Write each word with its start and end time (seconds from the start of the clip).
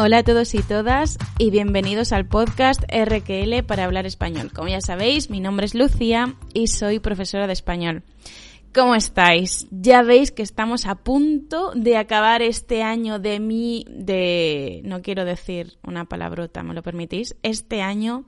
Hola 0.00 0.18
a 0.18 0.22
todos 0.22 0.54
y 0.54 0.62
todas 0.62 1.18
y 1.38 1.50
bienvenidos 1.50 2.12
al 2.12 2.24
podcast 2.24 2.82
RQL 2.84 3.64
para 3.66 3.84
hablar 3.84 4.06
español. 4.06 4.52
Como 4.52 4.68
ya 4.68 4.80
sabéis, 4.80 5.28
mi 5.28 5.40
nombre 5.40 5.66
es 5.66 5.74
Lucía 5.74 6.36
y 6.54 6.68
soy 6.68 7.00
profesora 7.00 7.48
de 7.48 7.52
español. 7.52 8.04
¿Cómo 8.72 8.94
estáis? 8.94 9.66
Ya 9.72 10.02
veis 10.02 10.30
que 10.30 10.44
estamos 10.44 10.86
a 10.86 10.94
punto 10.94 11.72
de 11.74 11.96
acabar 11.96 12.42
este 12.42 12.84
año 12.84 13.18
de 13.18 13.40
mi, 13.40 13.86
de, 13.90 14.82
no 14.84 15.02
quiero 15.02 15.24
decir 15.24 15.78
una 15.82 16.04
palabrota, 16.04 16.62
¿me 16.62 16.74
lo 16.74 16.84
permitís? 16.84 17.34
Este 17.42 17.82
año 17.82 18.26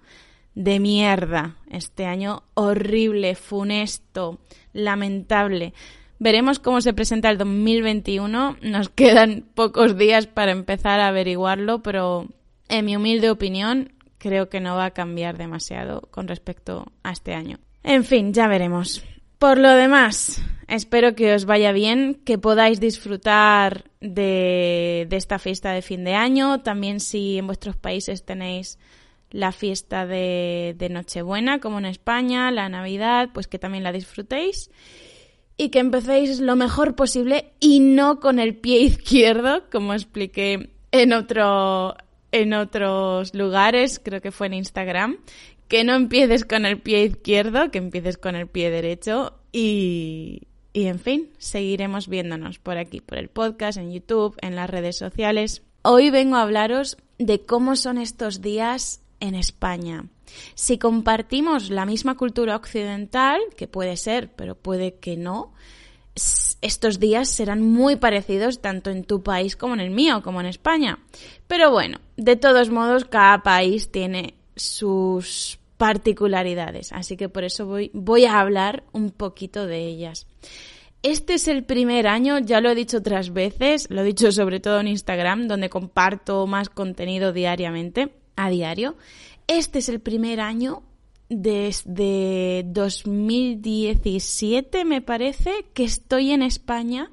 de 0.56 0.80
mierda, 0.80 1.56
este 1.70 2.04
año 2.04 2.42
horrible, 2.54 3.36
funesto, 3.36 4.40
lamentable. 4.72 5.72
Veremos 6.20 6.58
cómo 6.58 6.82
se 6.82 6.92
presenta 6.92 7.30
el 7.30 7.38
2021. 7.38 8.58
Nos 8.60 8.88
quedan 8.94 9.42
pocos 9.54 9.96
días 9.96 10.26
para 10.26 10.52
empezar 10.52 11.00
a 11.00 11.08
averiguarlo, 11.08 11.82
pero 11.82 12.28
en 12.68 12.84
mi 12.84 12.94
humilde 12.94 13.30
opinión 13.30 13.94
creo 14.18 14.50
que 14.50 14.60
no 14.60 14.76
va 14.76 14.84
a 14.84 14.90
cambiar 14.90 15.38
demasiado 15.38 16.02
con 16.10 16.28
respecto 16.28 16.92
a 17.02 17.12
este 17.12 17.32
año. 17.32 17.58
En 17.82 18.04
fin, 18.04 18.34
ya 18.34 18.48
veremos. 18.48 19.02
Por 19.38 19.56
lo 19.56 19.70
demás, 19.70 20.42
espero 20.68 21.14
que 21.14 21.32
os 21.32 21.46
vaya 21.46 21.72
bien, 21.72 22.20
que 22.26 22.36
podáis 22.36 22.80
disfrutar 22.80 23.84
de, 24.02 25.08
esta 25.10 25.38
fiesta 25.38 25.72
de 25.72 25.80
fin 25.80 26.04
de 26.04 26.12
año. 26.12 26.60
También 26.60 27.00
si 27.00 27.38
en 27.38 27.46
vuestros 27.46 27.76
países 27.76 28.26
tenéis 28.26 28.78
la 29.30 29.52
fiesta 29.52 30.04
de, 30.04 30.74
de 30.76 30.90
Nochebuena, 30.90 31.60
como 31.60 31.78
en 31.78 31.86
España, 31.86 32.50
la 32.50 32.68
Navidad, 32.68 33.30
pues 33.32 33.46
que 33.46 33.58
también 33.58 33.84
la 33.84 33.92
disfrutéis 33.92 34.70
y 35.60 35.68
que 35.68 35.78
empecéis 35.78 36.40
lo 36.40 36.56
mejor 36.56 36.94
posible 36.94 37.52
y 37.60 37.80
no 37.80 38.18
con 38.18 38.38
el 38.38 38.56
pie 38.56 38.80
izquierdo, 38.80 39.64
como 39.70 39.92
expliqué 39.92 40.70
en 40.90 41.12
otro 41.12 41.94
en 42.32 42.54
otros 42.54 43.34
lugares, 43.34 44.00
creo 44.02 44.22
que 44.22 44.30
fue 44.30 44.46
en 44.46 44.54
Instagram, 44.54 45.18
que 45.68 45.84
no 45.84 45.94
empieces 45.94 46.46
con 46.46 46.64
el 46.64 46.80
pie 46.80 47.04
izquierdo, 47.04 47.70
que 47.70 47.76
empieces 47.76 48.16
con 48.16 48.36
el 48.36 48.46
pie 48.46 48.70
derecho 48.70 49.34
y, 49.52 50.44
y 50.72 50.86
en 50.86 50.98
fin, 50.98 51.28
seguiremos 51.36 52.08
viéndonos 52.08 52.58
por 52.58 52.78
aquí, 52.78 53.02
por 53.02 53.18
el 53.18 53.28
podcast, 53.28 53.76
en 53.76 53.92
YouTube, 53.92 54.38
en 54.40 54.56
las 54.56 54.70
redes 54.70 54.96
sociales. 54.96 55.62
Hoy 55.82 56.08
vengo 56.08 56.36
a 56.36 56.42
hablaros 56.42 56.96
de 57.18 57.44
cómo 57.44 57.76
son 57.76 57.98
estos 57.98 58.40
días 58.40 59.02
en 59.20 59.34
España. 59.34 60.06
Si 60.54 60.78
compartimos 60.78 61.70
la 61.70 61.86
misma 61.86 62.16
cultura 62.16 62.56
occidental, 62.56 63.40
que 63.56 63.68
puede 63.68 63.96
ser, 63.96 64.32
pero 64.34 64.54
puede 64.54 64.94
que 64.94 65.16
no, 65.16 65.52
estos 66.60 66.98
días 66.98 67.28
serán 67.28 67.62
muy 67.62 67.96
parecidos 67.96 68.60
tanto 68.60 68.90
en 68.90 69.04
tu 69.04 69.22
país 69.22 69.56
como 69.56 69.74
en 69.74 69.80
el 69.80 69.90
mío, 69.90 70.22
como 70.22 70.40
en 70.40 70.46
España. 70.46 70.98
Pero 71.46 71.70
bueno, 71.70 71.98
de 72.16 72.36
todos 72.36 72.70
modos, 72.70 73.04
cada 73.04 73.42
país 73.42 73.90
tiene 73.90 74.34
sus 74.56 75.58
particularidades, 75.76 76.92
así 76.92 77.16
que 77.16 77.30
por 77.30 77.42
eso 77.44 77.66
voy, 77.66 78.24
a 78.26 78.38
hablar 78.38 78.84
un 78.92 79.10
poquito 79.10 79.66
de 79.66 79.86
ellas. 79.86 80.26
Este 81.02 81.32
es 81.34 81.48
el 81.48 81.64
primer 81.64 82.06
año, 82.06 82.38
ya 82.38 82.60
lo 82.60 82.68
he 82.68 82.74
dicho 82.74 82.98
otras 82.98 83.32
veces, 83.32 83.88
lo 83.88 84.02
he 84.02 84.04
dicho 84.04 84.30
sobre 84.30 84.60
todo 84.60 84.80
en 84.80 84.88
Instagram, 84.88 85.48
donde 85.48 85.70
comparto 85.70 86.46
más 86.46 86.68
contenido 86.68 87.32
diariamente, 87.32 88.12
a 88.36 88.50
diario. 88.50 88.96
Este 89.46 89.78
es 89.80 89.88
el 89.88 90.00
primer 90.00 90.40
año 90.40 90.82
desde 91.28 92.64
2017, 92.66 94.84
me 94.84 95.00
parece, 95.00 95.64
que 95.74 95.84
estoy 95.84 96.32
en 96.32 96.42
España 96.42 97.12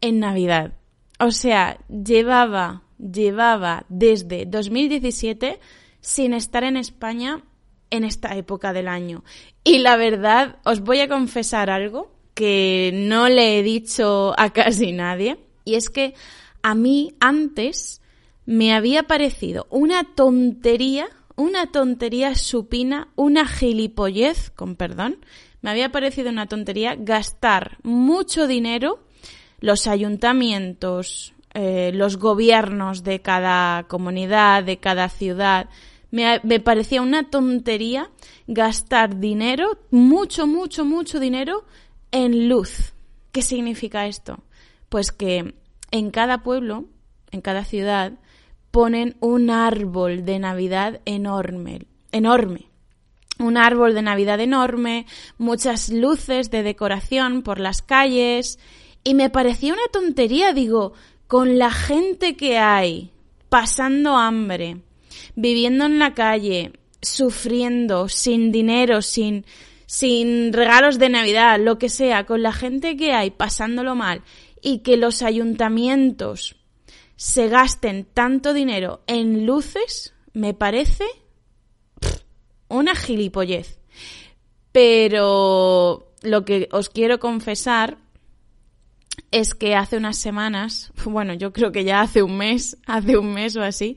en 0.00 0.20
Navidad. 0.20 0.72
O 1.18 1.30
sea, 1.30 1.78
llevaba, 1.88 2.84
llevaba 2.98 3.84
desde 3.88 4.46
2017 4.46 5.60
sin 6.00 6.34
estar 6.34 6.64
en 6.64 6.76
España 6.76 7.44
en 7.90 8.04
esta 8.04 8.36
época 8.36 8.72
del 8.72 8.88
año. 8.88 9.22
Y 9.64 9.78
la 9.78 9.96
verdad, 9.96 10.56
os 10.64 10.80
voy 10.80 11.00
a 11.00 11.08
confesar 11.08 11.70
algo 11.70 12.10
que 12.34 12.90
no 12.94 13.28
le 13.28 13.58
he 13.58 13.62
dicho 13.62 14.34
a 14.38 14.52
casi 14.52 14.92
nadie, 14.92 15.38
y 15.64 15.74
es 15.74 15.90
que 15.90 16.14
a 16.62 16.74
mí 16.74 17.14
antes 17.20 18.01
me 18.46 18.74
había 18.74 19.04
parecido 19.04 19.66
una 19.70 20.04
tontería 20.14 21.08
una 21.36 21.66
tontería 21.66 22.34
supina, 22.34 23.08
una 23.16 23.46
gilipollez, 23.46 24.50
con 24.50 24.76
perdón, 24.76 25.18
me 25.60 25.70
había 25.70 25.90
parecido 25.90 26.30
una 26.30 26.46
tontería 26.46 26.94
gastar 26.96 27.78
mucho 27.82 28.46
dinero 28.46 29.00
los 29.60 29.86
ayuntamientos, 29.86 31.34
eh, 31.54 31.92
los 31.94 32.16
gobiernos 32.16 33.04
de 33.04 33.20
cada 33.20 33.84
comunidad, 33.84 34.64
de 34.64 34.78
cada 34.78 35.08
ciudad. 35.08 35.68
Me, 36.10 36.40
me 36.42 36.60
parecía 36.60 37.00
una 37.00 37.30
tontería 37.30 38.10
gastar 38.46 39.18
dinero, 39.18 39.78
mucho, 39.90 40.46
mucho, 40.46 40.84
mucho 40.84 41.20
dinero 41.20 41.64
en 42.10 42.48
luz. 42.48 42.92
¿Qué 43.30 43.42
significa 43.42 44.06
esto? 44.06 44.42
Pues 44.88 45.12
que 45.12 45.54
en 45.90 46.10
cada 46.10 46.42
pueblo, 46.42 46.86
en 47.30 47.40
cada 47.40 47.64
ciudad, 47.64 48.14
ponen 48.72 49.16
un 49.20 49.50
árbol 49.50 50.24
de 50.24 50.40
Navidad 50.40 51.00
enorme, 51.04 51.82
enorme. 52.10 52.66
Un 53.38 53.56
árbol 53.56 53.94
de 53.94 54.02
Navidad 54.02 54.40
enorme, 54.40 55.06
muchas 55.38 55.90
luces 55.90 56.50
de 56.50 56.62
decoración 56.62 57.42
por 57.42 57.60
las 57.60 57.82
calles. 57.82 58.58
Y 59.04 59.14
me 59.14 59.30
parecía 59.30 59.74
una 59.74 59.86
tontería, 59.92 60.52
digo, 60.52 60.94
con 61.26 61.58
la 61.58 61.70
gente 61.70 62.34
que 62.34 62.58
hay, 62.58 63.10
pasando 63.48 64.16
hambre, 64.16 64.78
viviendo 65.36 65.84
en 65.84 65.98
la 65.98 66.14
calle, 66.14 66.72
sufriendo, 67.02 68.08
sin 68.08 68.52
dinero, 68.52 69.02
sin, 69.02 69.44
sin 69.86 70.52
regalos 70.52 70.98
de 70.98 71.10
Navidad, 71.10 71.60
lo 71.60 71.78
que 71.78 71.90
sea, 71.90 72.24
con 72.24 72.42
la 72.42 72.52
gente 72.52 72.96
que 72.96 73.12
hay 73.12 73.30
pasándolo 73.30 73.94
mal 73.94 74.22
y 74.62 74.78
que 74.78 74.96
los 74.96 75.22
ayuntamientos 75.22 76.61
se 77.16 77.48
gasten 77.48 78.04
tanto 78.04 78.52
dinero 78.52 79.02
en 79.06 79.46
luces, 79.46 80.14
me 80.32 80.54
parece 80.54 81.04
una 82.68 82.94
gilipollez. 82.94 83.78
Pero 84.72 86.12
lo 86.22 86.44
que 86.44 86.68
os 86.72 86.88
quiero 86.88 87.20
confesar 87.20 87.98
es 89.30 89.54
que 89.54 89.74
hace 89.74 89.96
unas 89.96 90.16
semanas, 90.18 90.92
bueno, 91.04 91.34
yo 91.34 91.52
creo 91.52 91.72
que 91.72 91.84
ya 91.84 92.00
hace 92.00 92.22
un 92.22 92.36
mes, 92.36 92.78
hace 92.86 93.16
un 93.16 93.32
mes 93.34 93.56
o 93.56 93.62
así, 93.62 93.96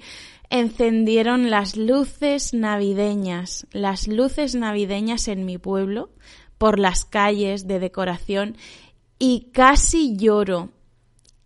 encendieron 0.50 1.50
las 1.50 1.76
luces 1.76 2.54
navideñas, 2.54 3.66
las 3.72 4.08
luces 4.08 4.56
navideñas 4.56 5.28
en 5.28 5.46
mi 5.46 5.58
pueblo, 5.58 6.12
por 6.58 6.80
las 6.80 7.04
calles 7.04 7.68
de 7.68 7.80
decoración, 7.80 8.56
y 9.20 9.50
casi 9.52 10.16
lloro 10.16 10.72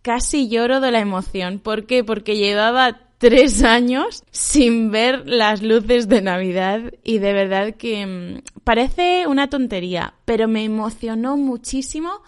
casi 0.02 0.48
lloro 0.48 0.80
de 0.80 0.90
la 0.90 1.00
emoción. 1.00 1.58
¿Por 1.58 1.86
qué? 1.86 2.04
Porque 2.04 2.36
llevaba 2.36 3.00
tres 3.18 3.62
años 3.62 4.24
sin 4.30 4.90
ver 4.90 5.28
las 5.28 5.62
luces 5.62 6.08
de 6.08 6.22
Navidad 6.22 6.92
y 7.04 7.18
de 7.18 7.32
verdad 7.34 7.74
que 7.74 8.06
mm, 8.06 8.60
parece 8.64 9.26
una 9.26 9.50
tontería, 9.50 10.14
pero 10.24 10.48
me 10.48 10.64
emocionó 10.64 11.36
muchísimo 11.36 12.22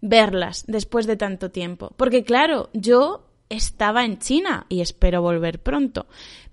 verlas 0.00 0.64
después 0.68 1.06
de 1.06 1.16
tanto 1.16 1.50
tiempo. 1.50 1.92
Porque 1.96 2.22
claro, 2.22 2.70
yo 2.72 3.26
estaba 3.48 4.04
en 4.04 4.18
China 4.18 4.66
y 4.68 4.82
espero 4.82 5.20
volver 5.20 5.60
pronto, 5.60 6.06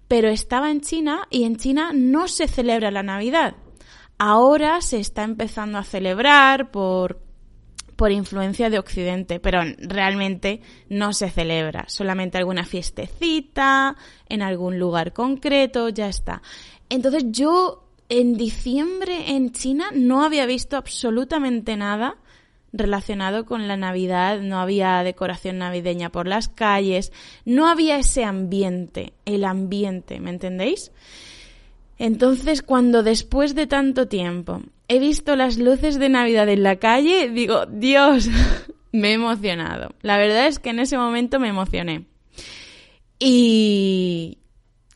pero 0.07 0.29
estaba 0.29 0.71
en 0.71 0.81
China 0.81 1.27
y 1.29 1.43
en 1.43 1.57
China 1.57 1.91
no 1.93 2.27
se 2.27 2.47
celebra 2.47 2.89
la 2.89 3.03
Navidad. 3.03 3.55
Ahora 4.17 4.81
se 4.81 4.99
está 4.99 5.23
empezando 5.23 5.77
a 5.77 5.83
celebrar 5.83 6.71
por 6.71 7.19
por 7.95 8.11
influencia 8.11 8.69
de 8.69 8.79
Occidente, 8.79 9.39
pero 9.39 9.61
realmente 9.77 10.61
no 10.89 11.13
se 11.13 11.29
celebra, 11.29 11.85
solamente 11.87 12.37
alguna 12.37 12.65
fiestecita, 12.65 13.95
en 14.29 14.41
algún 14.41 14.79
lugar 14.79 15.13
concreto, 15.13 15.89
ya 15.89 16.07
está. 16.07 16.41
Entonces 16.89 17.25
yo 17.27 17.83
en 18.09 18.35
diciembre 18.35 19.31
en 19.31 19.51
China 19.51 19.85
no 19.93 20.23
había 20.23 20.45
visto 20.45 20.77
absolutamente 20.77 21.77
nada 21.77 22.17
relacionado 22.73 23.45
con 23.45 23.67
la 23.67 23.77
Navidad, 23.77 24.41
no 24.41 24.59
había 24.59 25.03
decoración 25.03 25.59
navideña 25.59 26.11
por 26.11 26.27
las 26.27 26.49
calles, 26.49 27.11
no 27.45 27.67
había 27.67 27.97
ese 27.97 28.23
ambiente, 28.23 29.13
el 29.25 29.45
ambiente, 29.45 30.19
¿me 30.19 30.31
entendéis? 30.31 30.91
Entonces, 31.99 32.63
cuando 32.63 33.03
después 33.03 33.53
de 33.53 33.67
tanto 33.67 34.07
tiempo 34.07 34.63
he 34.87 34.99
visto 34.99 35.35
las 35.35 35.57
luces 35.57 35.99
de 35.99 36.09
Navidad 36.09 36.49
en 36.49 36.63
la 36.63 36.77
calle, 36.77 37.29
digo, 37.29 37.65
Dios, 37.65 38.29
me 38.91 39.09
he 39.09 39.13
emocionado. 39.13 39.93
La 40.01 40.17
verdad 40.17 40.47
es 40.47 40.59
que 40.59 40.69
en 40.69 40.79
ese 40.79 40.97
momento 40.97 41.39
me 41.39 41.49
emocioné. 41.49 42.05
Y, 43.19 44.39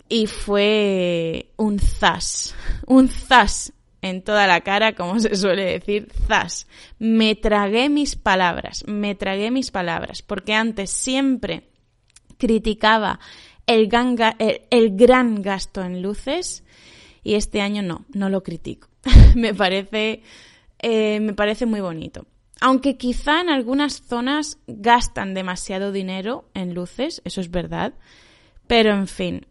y 0.09 0.27
fue 0.27 1.51
un 1.57 1.79
zas, 1.79 2.55
un 2.85 3.07
zas 3.09 3.73
en 4.01 4.21
toda 4.21 4.47
la 4.47 4.61
cara, 4.61 4.93
como 4.93 5.19
se 5.19 5.35
suele 5.35 5.65
decir, 5.65 6.11
zas. 6.27 6.67
Me 6.99 7.35
tragué 7.35 7.89
mis 7.89 8.15
palabras, 8.15 8.83
me 8.87 9.15
tragué 9.15 9.51
mis 9.51 9.71
palabras, 9.71 10.21
porque 10.21 10.53
antes 10.53 10.91
siempre 10.91 11.69
criticaba 12.37 13.19
el, 13.65 13.89
el 14.69 14.95
gran 14.95 15.41
gasto 15.41 15.83
en 15.83 16.01
luces 16.01 16.63
y 17.23 17.35
este 17.35 17.61
año 17.61 17.81
no, 17.81 18.05
no 18.13 18.29
lo 18.29 18.43
critico. 18.43 18.87
me 19.35 19.53
parece 19.53 20.21
eh, 20.79 21.19
me 21.19 21.33
parece 21.33 21.65
muy 21.65 21.81
bonito. 21.81 22.25
Aunque 22.59 22.97
quizá 22.97 23.41
en 23.41 23.49
algunas 23.49 24.01
zonas 24.01 24.59
gastan 24.67 25.33
demasiado 25.33 25.91
dinero 25.91 26.49
en 26.53 26.73
luces, 26.73 27.21
eso 27.23 27.41
es 27.41 27.51
verdad, 27.51 27.93
pero 28.65 28.91
en 28.93 29.07
fin, 29.07 29.45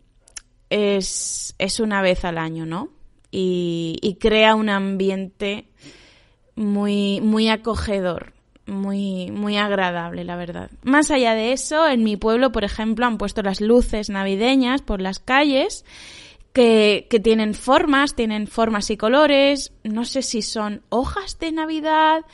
es, 0.71 1.55
es 1.59 1.81
una 1.81 2.03
vez 2.03 2.25
al 2.25 2.39
año, 2.39 2.67
¿no? 2.67 2.91
Y, 3.31 3.99
y, 4.03 4.17
crea 4.17 4.55
un 4.55 4.69
ambiente 4.69 5.69
muy, 6.55 7.21
muy 7.21 7.49
acogedor, 7.49 8.33
muy, 8.67 9.31
muy 9.31 9.57
agradable, 9.57 10.25
la 10.25 10.37
verdad. 10.37 10.71
Más 10.83 11.11
allá 11.11 11.35
de 11.35 11.53
eso, 11.53 11.87
en 11.87 12.03
mi 12.03 12.17
pueblo, 12.17 12.51
por 12.51 12.65
ejemplo, 12.65 13.05
han 13.05 13.19
puesto 13.19 13.43
las 13.43 13.61
luces 13.61 14.09
navideñas 14.11 14.81
por 14.81 15.01
las 15.01 15.19
calles 15.19 15.85
que, 16.57 17.21
tienen 17.23 17.53
formas, 17.53 18.15
tienen 18.15 18.47
formas 18.47 18.89
y 18.91 18.97
colores, 18.97 19.75
no 19.85 20.07
sé 20.07 20.23
si 20.23 20.41
son 20.41 20.81
hojas 20.89 21.39
de 21.39 21.53
Navidad, 21.53 22.25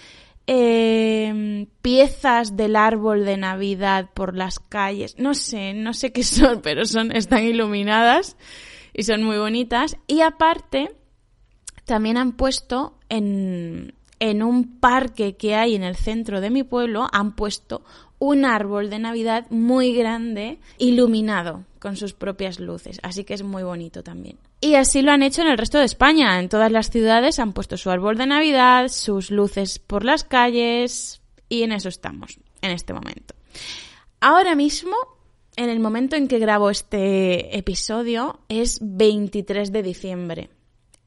em, 0.46 1.66
piezas 1.82 2.56
del 2.56 2.76
árbol 2.76 3.24
de 3.24 3.36
Navidad 3.36 4.10
por 4.14 4.36
las 4.36 4.60
calles, 4.60 5.16
no 5.18 5.34
sé, 5.34 5.74
no 5.74 5.92
sé 5.92 6.12
qué 6.12 6.22
son, 6.22 6.60
pero 6.62 6.84
son, 6.84 7.10
están 7.10 7.42
iluminadas 7.42 8.36
y 8.94 9.02
son 9.02 9.24
muy 9.24 9.38
bonitas. 9.38 9.96
Y 10.06 10.20
aparte, 10.20 10.94
también 11.84 12.16
han 12.16 12.36
puesto 12.36 13.00
en, 13.08 13.96
en 14.20 14.44
un 14.44 14.78
parque 14.78 15.36
que 15.36 15.56
hay 15.56 15.74
en 15.74 15.82
el 15.82 15.96
centro 15.96 16.40
de 16.40 16.50
mi 16.50 16.62
pueblo, 16.62 17.08
han 17.10 17.34
puesto 17.34 17.82
un 18.22 18.44
árbol 18.44 18.88
de 18.88 19.00
Navidad 19.00 19.46
muy 19.50 19.92
grande, 19.92 20.60
iluminado 20.78 21.64
con 21.80 21.96
sus 21.96 22.12
propias 22.12 22.60
luces, 22.60 23.00
así 23.02 23.24
que 23.24 23.34
es 23.34 23.42
muy 23.42 23.64
bonito 23.64 24.04
también. 24.04 24.38
Y 24.60 24.76
así 24.76 25.02
lo 25.02 25.10
han 25.10 25.24
hecho 25.24 25.42
en 25.42 25.48
el 25.48 25.58
resto 25.58 25.78
de 25.78 25.86
España, 25.86 26.38
en 26.38 26.48
todas 26.48 26.70
las 26.70 26.88
ciudades 26.88 27.40
han 27.40 27.52
puesto 27.52 27.76
su 27.76 27.90
árbol 27.90 28.16
de 28.16 28.26
Navidad, 28.26 28.86
sus 28.90 29.32
luces 29.32 29.80
por 29.80 30.04
las 30.04 30.22
calles 30.22 31.20
y 31.48 31.64
en 31.64 31.72
eso 31.72 31.88
estamos, 31.88 32.38
en 32.60 32.70
este 32.70 32.92
momento. 32.92 33.34
Ahora 34.20 34.54
mismo, 34.54 34.94
en 35.56 35.68
el 35.68 35.80
momento 35.80 36.14
en 36.14 36.28
que 36.28 36.38
grabo 36.38 36.70
este 36.70 37.58
episodio, 37.58 38.38
es 38.48 38.78
23 38.80 39.72
de 39.72 39.82
diciembre. 39.82 40.50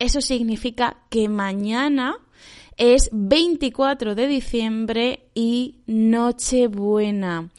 Eso 0.05 0.21
significa 0.21 0.97
que 1.09 1.27
mañana 1.29 2.19
es 2.77 3.09
24 3.11 4.13
de 4.13 4.27
diciembre 4.27 5.29
y 5.33 5.81
Nochebuena. 5.87 7.49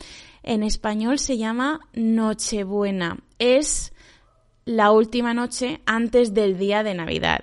En 0.45 0.63
español 0.63 1.19
se 1.19 1.39
llama 1.39 1.81
Nochebuena. 1.95 3.19
Es 3.41 3.93
la 4.65 4.93
última 4.93 5.35
noche 5.35 5.81
antes 5.87 6.35
del 6.35 6.57
día 6.57 6.85
de 6.85 6.95
Navidad. 6.95 7.41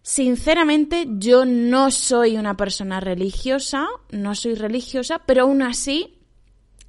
Sinceramente, 0.00 1.06
yo 1.18 1.44
no 1.44 1.90
soy 1.90 2.38
una 2.38 2.56
persona 2.56 2.98
religiosa, 2.98 3.88
no 4.10 4.34
soy 4.34 4.54
religiosa, 4.54 5.20
pero 5.26 5.42
aún 5.42 5.60
así 5.60 6.18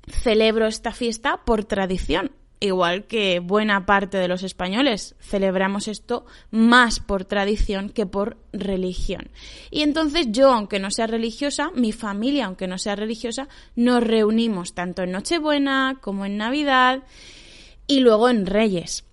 celebro 0.07 0.67
esta 0.67 0.93
fiesta 0.93 1.41
por 1.43 1.65
tradición 1.65 2.31
igual 2.61 3.05
que 3.05 3.39
buena 3.39 3.85
parte 3.85 4.17
de 4.17 4.27
los 4.27 4.43
españoles, 4.43 5.15
celebramos 5.19 5.89
esto 5.89 6.25
más 6.51 6.99
por 6.99 7.25
tradición 7.25 7.89
que 7.89 8.05
por 8.05 8.37
religión. 8.53 9.29
Y 9.71 9.81
entonces 9.81 10.27
yo, 10.29 10.53
aunque 10.53 10.79
no 10.79 10.91
sea 10.91 11.07
religiosa, 11.07 11.71
mi 11.75 11.91
familia, 11.91 12.45
aunque 12.45 12.67
no 12.67 12.77
sea 12.77 12.95
religiosa, 12.95 13.49
nos 13.75 14.03
reunimos 14.03 14.73
tanto 14.73 15.01
en 15.01 15.11
Nochebuena 15.11 15.97
como 15.99 16.25
en 16.25 16.37
Navidad 16.37 17.03
y 17.87 17.99
luego 17.99 18.29
en 18.29 18.45
Reyes. 18.45 19.03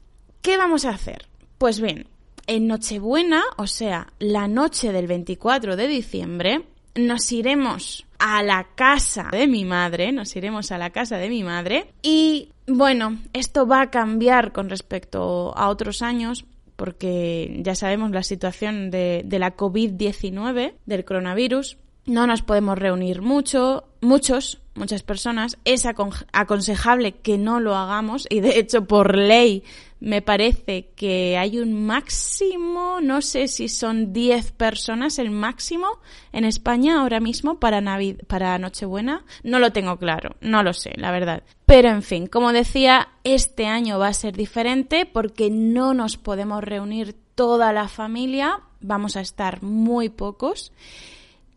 ¿Qué 0.43 0.57
vamos 0.57 0.85
a 0.85 0.91
hacer? 0.91 1.27
Pues 1.57 1.81
bien, 1.81 2.07
en 2.47 2.67
Nochebuena, 2.67 3.43
o 3.57 3.67
sea, 3.67 4.13
la 4.19 4.47
noche 4.47 4.93
del 4.93 5.07
24 5.07 5.75
de 5.75 5.89
diciembre, 5.89 6.67
nos 6.95 7.33
iremos 7.33 8.07
a 8.19 8.43
la 8.43 8.69
casa 8.75 9.29
de 9.33 9.47
mi 9.47 9.65
madre, 9.65 10.13
nos 10.13 10.37
iremos 10.37 10.71
a 10.71 10.79
la 10.79 10.91
casa 10.91 11.17
de 11.17 11.29
mi 11.29 11.45
madre 11.45 11.93
y 12.03 12.51
bueno, 12.69 13.19
esto 13.33 13.67
va 13.67 13.83
a 13.83 13.91
cambiar 13.91 14.53
con 14.53 14.69
respecto 14.69 15.57
a 15.57 15.69
otros 15.69 16.03
años 16.03 16.45
porque 16.77 17.61
ya 17.65 17.75
sabemos 17.75 18.13
la 18.13 18.23
situación 18.23 18.93
de, 18.93 19.25
la 19.29 19.57
COVID-19, 19.57 20.75
del 20.87 21.05
coronavirus, 21.05 21.77
no 22.07 22.27
nos 22.29 22.43
podemos 22.43 22.79
reunir 22.79 23.21
mucho, 23.21 23.89
muchos, 24.01 24.61
muchas 24.77 25.03
personas. 25.03 25.59
Es 25.65 25.87
aconsejable 25.87 27.17
que 27.17 27.37
no 27.37 27.59
lo 27.59 27.75
hagamos 27.75 28.29
y 28.31 28.41
de 28.41 28.61
hecho 28.61 28.85
por 28.85 29.17
ley 29.17 29.65
me 30.01 30.23
parece 30.23 30.91
que 30.95 31.37
hay 31.37 31.59
un 31.59 31.87
máximo, 31.87 33.01
no 33.01 33.21
sé 33.21 33.49
si 33.49 33.69
son 33.69 34.13
10 34.13 34.53
personas 34.53 35.19
el 35.19 35.31
máximo 35.31 35.89
en 36.33 36.45
España 36.45 37.01
ahora 37.01 37.21
mismo 37.21 37.59
para, 37.59 37.83
para 38.27 38.59
Nochebuena. 38.59 39.25
No 39.43 39.59
lo 39.59 39.73
tengo 39.73 39.97
claro, 39.97 40.37
no 40.41 40.63
lo 40.63 40.73
sé, 40.73 40.93
la 40.97 41.11
verdad. 41.11 41.43
Pero 41.67 41.89
en 41.89 42.03
fin, 42.03 42.27
como 42.27 42.53
decía, 42.53 43.09
este 43.25 43.67
año 43.67 43.99
va 43.99 44.09
a 44.09 44.15
ser 44.15 44.37
diferente 44.37 45.05
porque 45.05 45.51
no 45.51 45.95
nos 45.95 46.17
podemos 46.17 46.63
reunir 46.63 47.17
toda 47.35 47.73
la 47.73 47.89
familia, 47.89 48.61
vamos 48.81 49.17
a 49.17 49.21
estar 49.21 49.63
muy 49.63 50.09
pocos. 50.09 50.73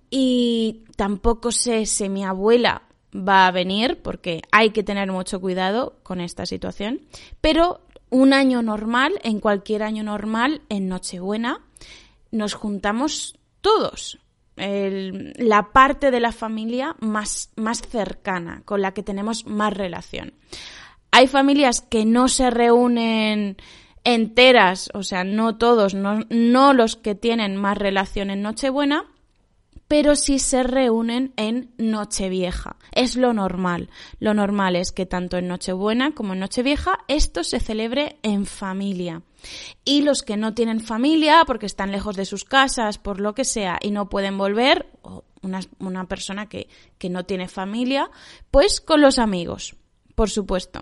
Y 0.09 0.83
tampoco 0.97 1.51
sé 1.51 1.85
si 1.85 2.09
mi 2.09 2.25
abuela 2.25 2.81
va 3.15 3.47
a 3.47 3.51
venir 3.51 4.01
porque 4.01 4.41
hay 4.51 4.71
que 4.71 4.83
tener 4.83 5.11
mucho 5.11 5.39
cuidado 5.39 5.99
con 6.03 6.19
esta 6.19 6.45
situación. 6.45 7.01
Pero 7.39 7.81
un 8.11 8.33
año 8.33 8.61
normal, 8.61 9.13
en 9.23 9.39
cualquier 9.39 9.81
año 9.81 10.03
normal, 10.03 10.61
en 10.69 10.87
Nochebuena, 10.87 11.61
nos 12.29 12.53
juntamos 12.53 13.39
todos. 13.61 14.19
la 14.57 15.71
parte 15.71 16.11
de 16.11 16.19
la 16.19 16.31
familia 16.31 16.95
más, 16.99 17.51
más 17.55 17.81
cercana, 17.81 18.61
con 18.65 18.81
la 18.81 18.93
que 18.93 19.01
tenemos 19.01 19.47
más 19.47 19.73
relación. 19.73 20.33
Hay 21.09 21.27
familias 21.27 21.81
que 21.81 22.05
no 22.05 22.27
se 22.27 22.51
reúnen 22.51 23.57
enteras, 24.03 24.91
o 24.93 25.03
sea, 25.03 25.23
no 25.23 25.57
todos, 25.57 25.95
no, 25.95 26.19
no 26.29 26.73
los 26.73 26.95
que 26.95 27.15
tienen 27.15 27.55
más 27.55 27.77
relación 27.77 28.29
en 28.29 28.41
Nochebuena, 28.43 29.05
pero 29.91 30.15
sí 30.15 30.39
se 30.39 30.63
reúnen 30.63 31.33
en 31.35 31.73
Nochevieja. 31.77 32.77
Es 32.93 33.17
lo 33.17 33.33
normal. 33.33 33.89
Lo 34.19 34.33
normal 34.33 34.77
es 34.77 34.93
que 34.93 35.05
tanto 35.05 35.35
en 35.35 35.49
Nochebuena 35.49 36.15
como 36.15 36.31
en 36.31 36.39
Nochevieja 36.39 36.99
esto 37.09 37.43
se 37.43 37.59
celebre 37.59 38.17
en 38.23 38.45
familia. 38.45 39.21
Y 39.83 40.03
los 40.03 40.23
que 40.23 40.37
no 40.37 40.53
tienen 40.53 40.79
familia, 40.79 41.43
porque 41.45 41.65
están 41.65 41.91
lejos 41.91 42.15
de 42.15 42.23
sus 42.23 42.45
casas, 42.45 42.99
por 42.99 43.19
lo 43.19 43.35
que 43.35 43.43
sea, 43.43 43.79
y 43.81 43.91
no 43.91 44.07
pueden 44.07 44.37
volver, 44.37 44.87
o 45.01 45.25
una, 45.41 45.59
una 45.79 46.05
persona 46.05 46.47
que, 46.47 46.69
que 46.97 47.09
no 47.09 47.25
tiene 47.25 47.49
familia, 47.49 48.09
pues 48.49 48.79
con 48.79 49.01
los 49.01 49.19
amigos, 49.19 49.75
por 50.15 50.29
supuesto. 50.29 50.79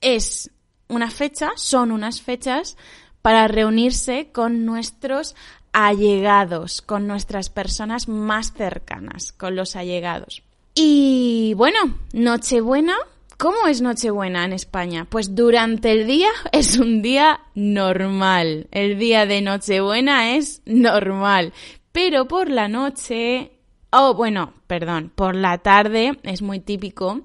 Es 0.00 0.50
una 0.88 1.12
fecha, 1.12 1.52
son 1.54 1.92
unas 1.92 2.20
fechas 2.20 2.76
para 3.22 3.46
reunirse 3.46 4.32
con 4.32 4.64
nuestros 4.64 5.36
allegados, 5.72 6.82
con 6.82 7.06
nuestras 7.06 7.50
personas 7.50 8.08
más 8.08 8.52
cercanas, 8.52 9.32
con 9.32 9.56
los 9.56 9.76
allegados. 9.76 10.42
Y 10.74 11.54
bueno, 11.56 11.78
Nochebuena, 12.12 12.94
¿cómo 13.36 13.66
es 13.66 13.80
Nochebuena 13.80 14.44
en 14.44 14.52
España? 14.52 15.06
Pues 15.08 15.34
durante 15.34 15.92
el 15.92 16.06
día 16.06 16.30
es 16.52 16.78
un 16.78 17.02
día 17.02 17.40
normal. 17.54 18.68
El 18.70 18.98
día 18.98 19.26
de 19.26 19.42
Nochebuena 19.42 20.36
es 20.36 20.62
normal. 20.66 21.52
Pero 21.92 22.28
por 22.28 22.50
la 22.50 22.68
noche, 22.68 23.52
oh 23.90 24.14
bueno, 24.14 24.54
perdón, 24.66 25.10
por 25.14 25.34
la 25.34 25.58
tarde 25.58 26.18
es 26.22 26.40
muy 26.42 26.60
típico 26.60 27.22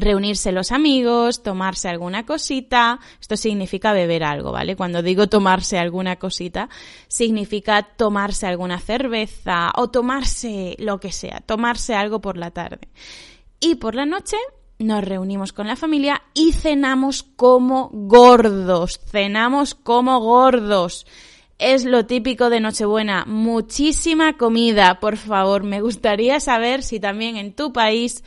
reunirse 0.00 0.52
los 0.52 0.72
amigos, 0.72 1.42
tomarse 1.42 1.88
alguna 1.88 2.24
cosita. 2.24 3.00
Esto 3.20 3.36
significa 3.36 3.92
beber 3.92 4.24
algo, 4.24 4.52
¿vale? 4.52 4.76
Cuando 4.76 5.02
digo 5.02 5.28
tomarse 5.28 5.78
alguna 5.78 6.16
cosita, 6.16 6.68
significa 7.08 7.82
tomarse 7.82 8.46
alguna 8.46 8.78
cerveza 8.80 9.72
o 9.76 9.90
tomarse 9.90 10.76
lo 10.78 11.00
que 11.00 11.12
sea, 11.12 11.40
tomarse 11.40 11.94
algo 11.94 12.20
por 12.20 12.36
la 12.36 12.50
tarde. 12.50 12.88
Y 13.60 13.76
por 13.76 13.94
la 13.94 14.06
noche 14.06 14.36
nos 14.78 15.04
reunimos 15.04 15.52
con 15.52 15.66
la 15.66 15.76
familia 15.76 16.22
y 16.34 16.52
cenamos 16.52 17.22
como 17.22 17.90
gordos, 17.92 19.00
cenamos 19.10 19.74
como 19.74 20.20
gordos. 20.20 21.06
Es 21.58 21.84
lo 21.84 22.06
típico 22.06 22.50
de 22.50 22.60
Nochebuena, 22.60 23.24
muchísima 23.26 24.36
comida, 24.36 25.00
por 25.00 25.16
favor. 25.16 25.64
Me 25.64 25.80
gustaría 25.80 26.38
saber 26.38 26.84
si 26.84 27.00
también 27.00 27.36
en 27.36 27.52
tu 27.52 27.72
país 27.72 28.22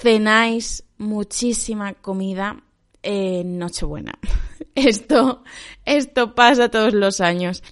cenáis 0.00 0.84
muchísima 0.98 1.94
comida 1.94 2.62
en 3.02 3.58
Nochebuena. 3.58 4.18
Esto, 4.74 5.42
esto 5.86 6.34
pasa 6.34 6.68
todos 6.68 6.92
los 6.92 7.22
años. 7.22 7.62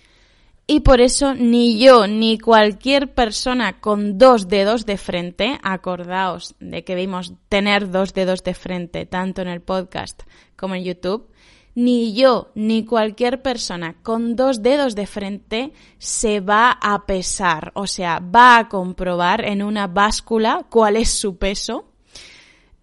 y 0.66 0.80
por 0.80 1.02
eso 1.02 1.34
ni 1.34 1.78
yo 1.78 2.06
ni 2.06 2.38
cualquier 2.38 3.12
persona 3.12 3.78
con 3.78 4.16
dos 4.16 4.48
dedos 4.48 4.86
de 4.86 4.96
frente, 4.96 5.60
acordaos 5.62 6.54
de 6.60 6.82
que 6.82 6.94
vimos 6.94 7.34
tener 7.50 7.90
dos 7.90 8.14
dedos 8.14 8.42
de 8.42 8.54
frente 8.54 9.04
tanto 9.04 9.42
en 9.42 9.48
el 9.48 9.60
podcast 9.60 10.22
como 10.56 10.74
en 10.76 10.84
YouTube, 10.84 11.28
ni 11.74 12.14
yo 12.14 12.52
ni 12.54 12.86
cualquier 12.86 13.42
persona 13.42 13.96
con 14.02 14.36
dos 14.36 14.62
dedos 14.62 14.94
de 14.94 15.06
frente 15.06 15.72
se 15.98 16.40
va 16.40 16.70
a 16.70 17.04
pesar, 17.04 17.70
o 17.74 17.86
sea, 17.86 18.20
va 18.20 18.56
a 18.56 18.68
comprobar 18.70 19.44
en 19.44 19.62
una 19.62 19.88
báscula 19.88 20.64
cuál 20.70 20.96
es 20.96 21.10
su 21.10 21.36
peso 21.36 21.93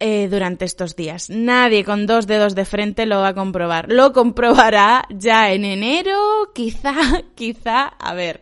eh, 0.03 0.27
durante 0.29 0.65
estos 0.65 0.95
días. 0.95 1.29
Nadie 1.29 1.83
con 1.83 2.07
dos 2.07 2.25
dedos 2.25 2.55
de 2.55 2.65
frente 2.65 3.05
lo 3.05 3.19
va 3.19 3.27
a 3.29 3.33
comprobar. 3.35 3.91
Lo 3.91 4.13
comprobará 4.13 5.05
ya 5.11 5.53
en 5.53 5.63
enero, 5.63 6.17
quizá, 6.55 6.95
quizá, 7.35 7.83
a 7.83 8.15
ver, 8.15 8.41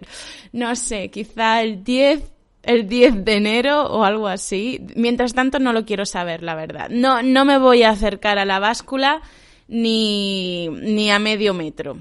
no 0.54 0.74
sé, 0.78 1.12
quizá 1.12 1.62
el 1.62 1.84
10 1.84 2.32
el 2.64 2.88
10 2.88 3.26
de 3.26 3.34
enero 3.36 3.88
o 3.88 4.06
algo 4.06 4.30
así. 4.30 4.88
Mientras 4.96 5.34
tanto 5.34 5.60
no 5.60 5.74
lo 5.74 5.84
quiero 5.84 6.06
saber, 6.06 6.44
la 6.44 6.56
verdad. 6.56 6.88
No, 6.90 7.22
no 7.24 7.44
me 7.44 7.58
voy 7.58 7.84
a 7.84 7.90
acercar 7.90 8.38
a 8.38 8.46
la 8.46 8.60
báscula 8.60 9.22
ni, 9.68 10.70
ni 10.70 11.12
a 11.12 11.20
medio 11.20 11.54
metro. 11.54 11.98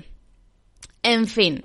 En 1.02 1.26
fin, 1.26 1.64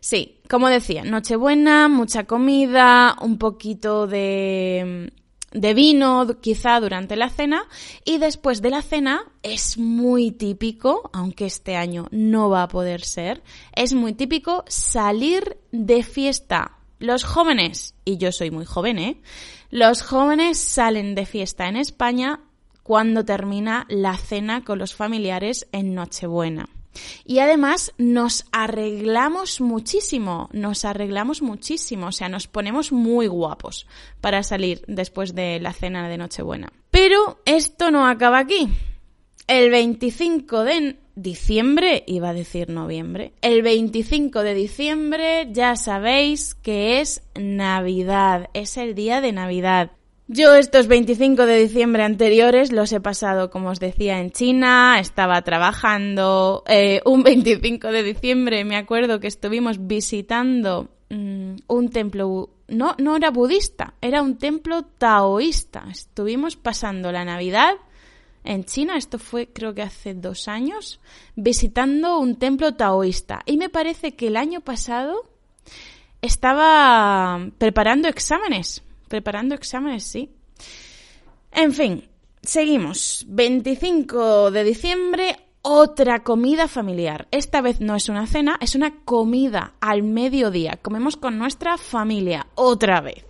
sí, 0.00 0.40
como 0.48 0.70
decía, 0.70 1.04
Nochebuena, 1.04 1.88
mucha 1.88 2.24
comida, 2.24 3.16
un 3.20 3.36
poquito 3.36 4.06
de 4.06 5.12
de 5.54 5.72
vino 5.72 6.26
quizá 6.40 6.78
durante 6.80 7.16
la 7.16 7.30
cena 7.30 7.66
y 8.04 8.18
después 8.18 8.60
de 8.60 8.70
la 8.70 8.82
cena 8.82 9.22
es 9.42 9.78
muy 9.78 10.32
típico, 10.32 11.08
aunque 11.12 11.46
este 11.46 11.76
año 11.76 12.08
no 12.10 12.50
va 12.50 12.64
a 12.64 12.68
poder 12.68 13.02
ser, 13.02 13.42
es 13.74 13.94
muy 13.94 14.12
típico 14.12 14.64
salir 14.66 15.56
de 15.72 16.02
fiesta. 16.02 16.78
Los 16.98 17.24
jóvenes, 17.24 17.94
y 18.04 18.18
yo 18.18 18.32
soy 18.32 18.50
muy 18.50 18.64
joven, 18.64 18.98
¿eh? 18.98 19.20
Los 19.70 20.02
jóvenes 20.02 20.58
salen 20.58 21.14
de 21.14 21.26
fiesta 21.26 21.68
en 21.68 21.76
España 21.76 22.40
cuando 22.82 23.24
termina 23.24 23.86
la 23.88 24.16
cena 24.16 24.64
con 24.64 24.78
los 24.78 24.94
familiares 24.94 25.66
en 25.72 25.94
Nochebuena. 25.94 26.68
Y 27.24 27.38
además 27.38 27.92
nos 27.98 28.46
arreglamos 28.52 29.60
muchísimo, 29.60 30.48
nos 30.52 30.84
arreglamos 30.84 31.42
muchísimo, 31.42 32.08
o 32.08 32.12
sea, 32.12 32.28
nos 32.28 32.46
ponemos 32.46 32.92
muy 32.92 33.26
guapos 33.26 33.86
para 34.20 34.42
salir 34.42 34.82
después 34.86 35.34
de 35.34 35.60
la 35.60 35.72
cena 35.72 36.08
de 36.08 36.18
Nochebuena. 36.18 36.72
Pero 36.90 37.40
esto 37.44 37.90
no 37.90 38.06
acaba 38.06 38.38
aquí. 38.38 38.68
El 39.46 39.70
25 39.70 40.64
de 40.64 40.96
diciembre, 41.16 42.02
iba 42.06 42.30
a 42.30 42.34
decir 42.34 42.70
noviembre, 42.70 43.32
el 43.42 43.62
25 43.62 44.42
de 44.42 44.54
diciembre 44.54 45.48
ya 45.52 45.76
sabéis 45.76 46.54
que 46.54 47.00
es 47.00 47.22
Navidad, 47.34 48.48
es 48.54 48.76
el 48.76 48.94
día 48.94 49.20
de 49.20 49.32
Navidad. 49.32 49.92
Yo 50.26 50.54
estos 50.54 50.86
25 50.86 51.44
de 51.44 51.58
diciembre 51.58 52.02
anteriores 52.02 52.72
los 52.72 52.90
he 52.92 53.00
pasado, 53.00 53.50
como 53.50 53.68
os 53.68 53.78
decía, 53.78 54.20
en 54.20 54.30
China, 54.30 54.98
estaba 54.98 55.42
trabajando. 55.42 56.64
Eh, 56.66 57.02
un 57.04 57.22
25 57.22 57.88
de 57.88 58.02
diciembre 58.02 58.64
me 58.64 58.76
acuerdo 58.76 59.20
que 59.20 59.26
estuvimos 59.26 59.86
visitando 59.86 60.88
mm, 61.10 61.56
un 61.66 61.90
templo, 61.90 62.48
no, 62.68 62.94
no 62.96 63.16
era 63.16 63.30
budista, 63.30 63.94
era 64.00 64.22
un 64.22 64.38
templo 64.38 64.82
taoísta. 64.82 65.84
Estuvimos 65.90 66.56
pasando 66.56 67.12
la 67.12 67.26
Navidad 67.26 67.74
en 68.44 68.64
China, 68.64 68.96
esto 68.96 69.18
fue 69.18 69.48
creo 69.48 69.74
que 69.74 69.82
hace 69.82 70.14
dos 70.14 70.48
años, 70.48 71.00
visitando 71.36 72.18
un 72.18 72.36
templo 72.36 72.72
taoísta. 72.72 73.42
Y 73.44 73.58
me 73.58 73.68
parece 73.68 74.14
que 74.14 74.28
el 74.28 74.38
año 74.38 74.62
pasado 74.62 75.28
estaba 76.22 77.46
preparando 77.58 78.08
exámenes 78.08 78.82
preparando 79.14 79.54
exámenes, 79.54 80.02
sí. 80.02 80.28
En 81.52 81.72
fin, 81.72 82.08
seguimos. 82.42 83.24
25 83.28 84.50
de 84.50 84.64
diciembre, 84.64 85.36
otra 85.62 86.24
comida 86.24 86.66
familiar. 86.66 87.28
Esta 87.30 87.60
vez 87.60 87.80
no 87.80 87.94
es 87.94 88.08
una 88.08 88.26
cena, 88.26 88.58
es 88.60 88.74
una 88.74 89.04
comida 89.04 89.74
al 89.80 90.02
mediodía. 90.02 90.80
Comemos 90.82 91.16
con 91.16 91.38
nuestra 91.38 91.78
familia 91.78 92.48
otra 92.56 93.00
vez. 93.00 93.24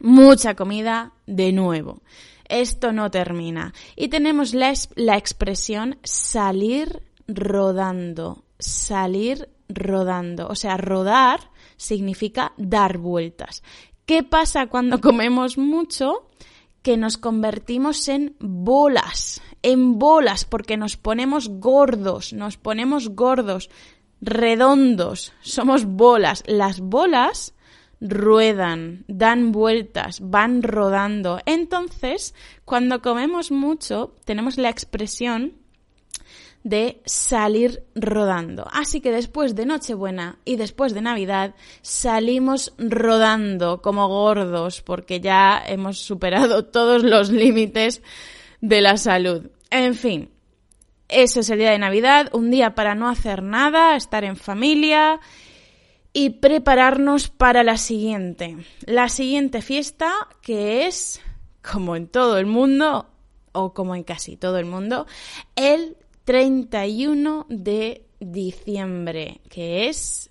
Mucha 0.00 0.54
comida 0.54 1.12
de 1.26 1.52
nuevo. 1.52 2.02
Esto 2.44 2.92
no 2.92 3.10
termina. 3.10 3.72
Y 3.96 4.08
tenemos 4.08 4.52
la, 4.52 4.74
la 4.94 5.16
expresión 5.16 5.96
salir 6.04 7.02
rodando. 7.26 8.44
Salir 8.58 9.48
rodando. 9.70 10.48
O 10.48 10.54
sea, 10.54 10.76
rodar 10.76 11.40
significa 11.78 12.52
dar 12.58 12.98
vueltas. 12.98 13.62
¿Qué 14.08 14.22
pasa 14.22 14.68
cuando 14.68 15.00
comemos 15.02 15.58
mucho? 15.58 16.30
Que 16.80 16.96
nos 16.96 17.18
convertimos 17.18 18.08
en 18.08 18.34
bolas, 18.40 19.42
en 19.62 19.98
bolas, 19.98 20.46
porque 20.46 20.78
nos 20.78 20.96
ponemos 20.96 21.50
gordos, 21.50 22.32
nos 22.32 22.56
ponemos 22.56 23.10
gordos, 23.10 23.68
redondos, 24.22 25.34
somos 25.42 25.84
bolas. 25.84 26.42
Las 26.46 26.80
bolas 26.80 27.54
ruedan, 28.00 29.04
dan 29.08 29.52
vueltas, 29.52 30.20
van 30.22 30.62
rodando. 30.62 31.40
Entonces, 31.44 32.34
cuando 32.64 33.02
comemos 33.02 33.50
mucho, 33.50 34.16
tenemos 34.24 34.56
la 34.56 34.70
expresión 34.70 35.57
de 36.64 37.00
salir 37.04 37.84
rodando. 37.94 38.66
Así 38.72 39.00
que 39.00 39.10
después 39.10 39.54
de 39.54 39.66
Nochebuena 39.66 40.38
y 40.44 40.56
después 40.56 40.94
de 40.94 41.00
Navidad 41.00 41.54
salimos 41.82 42.74
rodando 42.78 43.80
como 43.80 44.08
gordos 44.08 44.82
porque 44.82 45.20
ya 45.20 45.62
hemos 45.66 45.98
superado 45.98 46.64
todos 46.70 47.02
los 47.02 47.30
límites 47.30 48.02
de 48.60 48.80
la 48.80 48.96
salud. 48.96 49.50
En 49.70 49.94
fin, 49.94 50.30
eso 51.08 51.40
es 51.40 51.50
el 51.50 51.58
día 51.58 51.70
de 51.70 51.78
Navidad, 51.78 52.30
un 52.32 52.50
día 52.50 52.74
para 52.74 52.94
no 52.94 53.08
hacer 53.08 53.42
nada, 53.42 53.96
estar 53.96 54.24
en 54.24 54.36
familia 54.36 55.20
y 56.12 56.30
prepararnos 56.30 57.28
para 57.28 57.62
la 57.62 57.76
siguiente. 57.76 58.56
La 58.86 59.08
siguiente 59.08 59.62
fiesta 59.62 60.12
que 60.42 60.86
es, 60.86 61.20
como 61.62 61.96
en 61.96 62.08
todo 62.08 62.38
el 62.38 62.46
mundo, 62.46 63.06
o 63.52 63.74
como 63.74 63.94
en 63.94 64.04
casi 64.04 64.36
todo 64.36 64.58
el 64.58 64.66
mundo, 64.66 65.06
el 65.56 65.96
31 66.28 67.46
de 67.48 68.04
diciembre, 68.20 69.40
que 69.48 69.88
es 69.88 70.28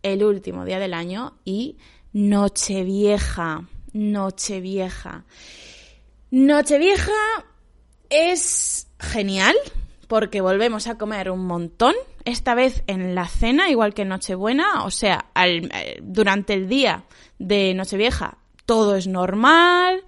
el 0.00 0.22
último 0.22 0.64
día 0.64 0.78
del 0.78 0.94
año, 0.94 1.40
y 1.44 1.76
Nochevieja. 2.12 3.64
Nochevieja. 3.92 5.24
Nochevieja 6.30 7.10
es 8.10 8.86
genial 9.00 9.56
porque 10.06 10.40
volvemos 10.40 10.86
a 10.86 10.96
comer 10.96 11.32
un 11.32 11.44
montón, 11.46 11.96
esta 12.24 12.54
vez 12.54 12.84
en 12.86 13.16
la 13.16 13.26
cena, 13.26 13.70
igual 13.70 13.92
que 13.92 14.04
Nochebuena, 14.04 14.84
o 14.84 14.92
sea, 14.92 15.32
eh, 15.34 15.98
durante 16.00 16.54
el 16.54 16.68
día 16.68 17.06
de 17.40 17.74
Nochevieja 17.74 18.38
todo 18.66 18.94
es 18.94 19.08
normal, 19.08 20.04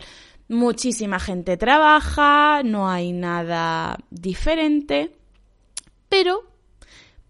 muchísima 0.48 1.18
gente 1.18 1.56
trabaja, 1.56 2.62
no 2.62 2.88
hay 2.88 3.10
nada 3.10 3.98
diferente 4.08 5.10
pero 6.12 6.44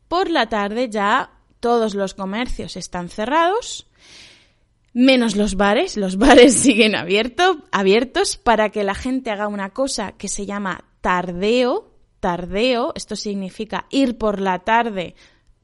por 0.09 0.29
la 0.29 0.49
tarde 0.49 0.91
ya 0.91 1.31
todos 1.61 1.95
los 1.95 2.15
comercios 2.15 2.77
están 2.77 3.09
cerrados, 3.09 3.87
menos 4.93 5.37
los 5.37 5.55
bares. 5.55 5.97
Los 5.97 6.17
bares 6.25 6.55
siguen 6.55 6.97
abiertos 6.97 8.37
para 8.39 8.71
que 8.71 8.83
la 8.83 8.97
gente 8.97 9.31
haga 9.31 9.47
una 9.47 9.71
cosa 9.71 10.13
que 10.19 10.27
se 10.27 10.47
llama 10.47 10.85
tardeo. 11.01 11.93
Tardeo, 12.19 12.93
esto 12.97 13.15
significa 13.15 13.87
ir 13.89 14.19
por 14.19 14.41
la 14.41 14.59
tarde. 14.59 15.15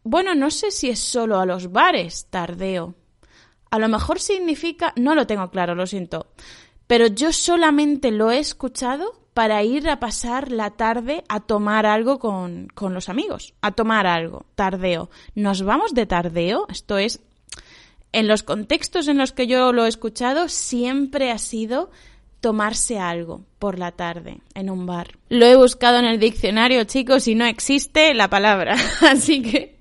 Bueno, 0.04 0.36
no 0.36 0.52
sé 0.52 0.70
si 0.70 0.88
es 0.88 1.00
solo 1.00 1.40
a 1.40 1.46
los 1.46 1.72
bares, 1.72 2.28
tardeo. 2.30 2.94
A 3.72 3.80
lo 3.80 3.88
mejor 3.88 4.20
significa, 4.20 4.92
no 4.94 5.16
lo 5.16 5.26
tengo 5.26 5.50
claro, 5.50 5.74
lo 5.74 5.88
siento, 5.88 6.28
pero 6.86 7.08
yo 7.08 7.32
solamente 7.32 8.12
lo 8.12 8.30
he 8.30 8.38
escuchado 8.38 9.27
para 9.38 9.62
ir 9.62 9.88
a 9.88 10.00
pasar 10.00 10.50
la 10.50 10.70
tarde 10.70 11.22
a 11.28 11.38
tomar 11.38 11.86
algo 11.86 12.18
con, 12.18 12.66
con 12.74 12.92
los 12.92 13.08
amigos, 13.08 13.54
a 13.60 13.70
tomar 13.70 14.04
algo, 14.04 14.46
tardeo. 14.56 15.10
¿Nos 15.36 15.62
vamos 15.62 15.94
de 15.94 16.06
tardeo? 16.06 16.66
Esto 16.68 16.98
es, 16.98 17.20
en 18.10 18.26
los 18.26 18.42
contextos 18.42 19.06
en 19.06 19.16
los 19.16 19.30
que 19.30 19.46
yo 19.46 19.72
lo 19.72 19.86
he 19.86 19.88
escuchado, 19.88 20.48
siempre 20.48 21.30
ha 21.30 21.38
sido 21.38 21.92
tomarse 22.40 22.98
algo 22.98 23.44
por 23.60 23.78
la 23.78 23.92
tarde 23.92 24.40
en 24.54 24.70
un 24.70 24.86
bar. 24.86 25.16
Lo 25.28 25.46
he 25.46 25.54
buscado 25.54 26.00
en 26.00 26.06
el 26.06 26.18
diccionario, 26.18 26.82
chicos, 26.82 27.28
y 27.28 27.36
no 27.36 27.44
existe 27.44 28.14
la 28.14 28.28
palabra. 28.28 28.74
Así 29.08 29.42
que, 29.42 29.78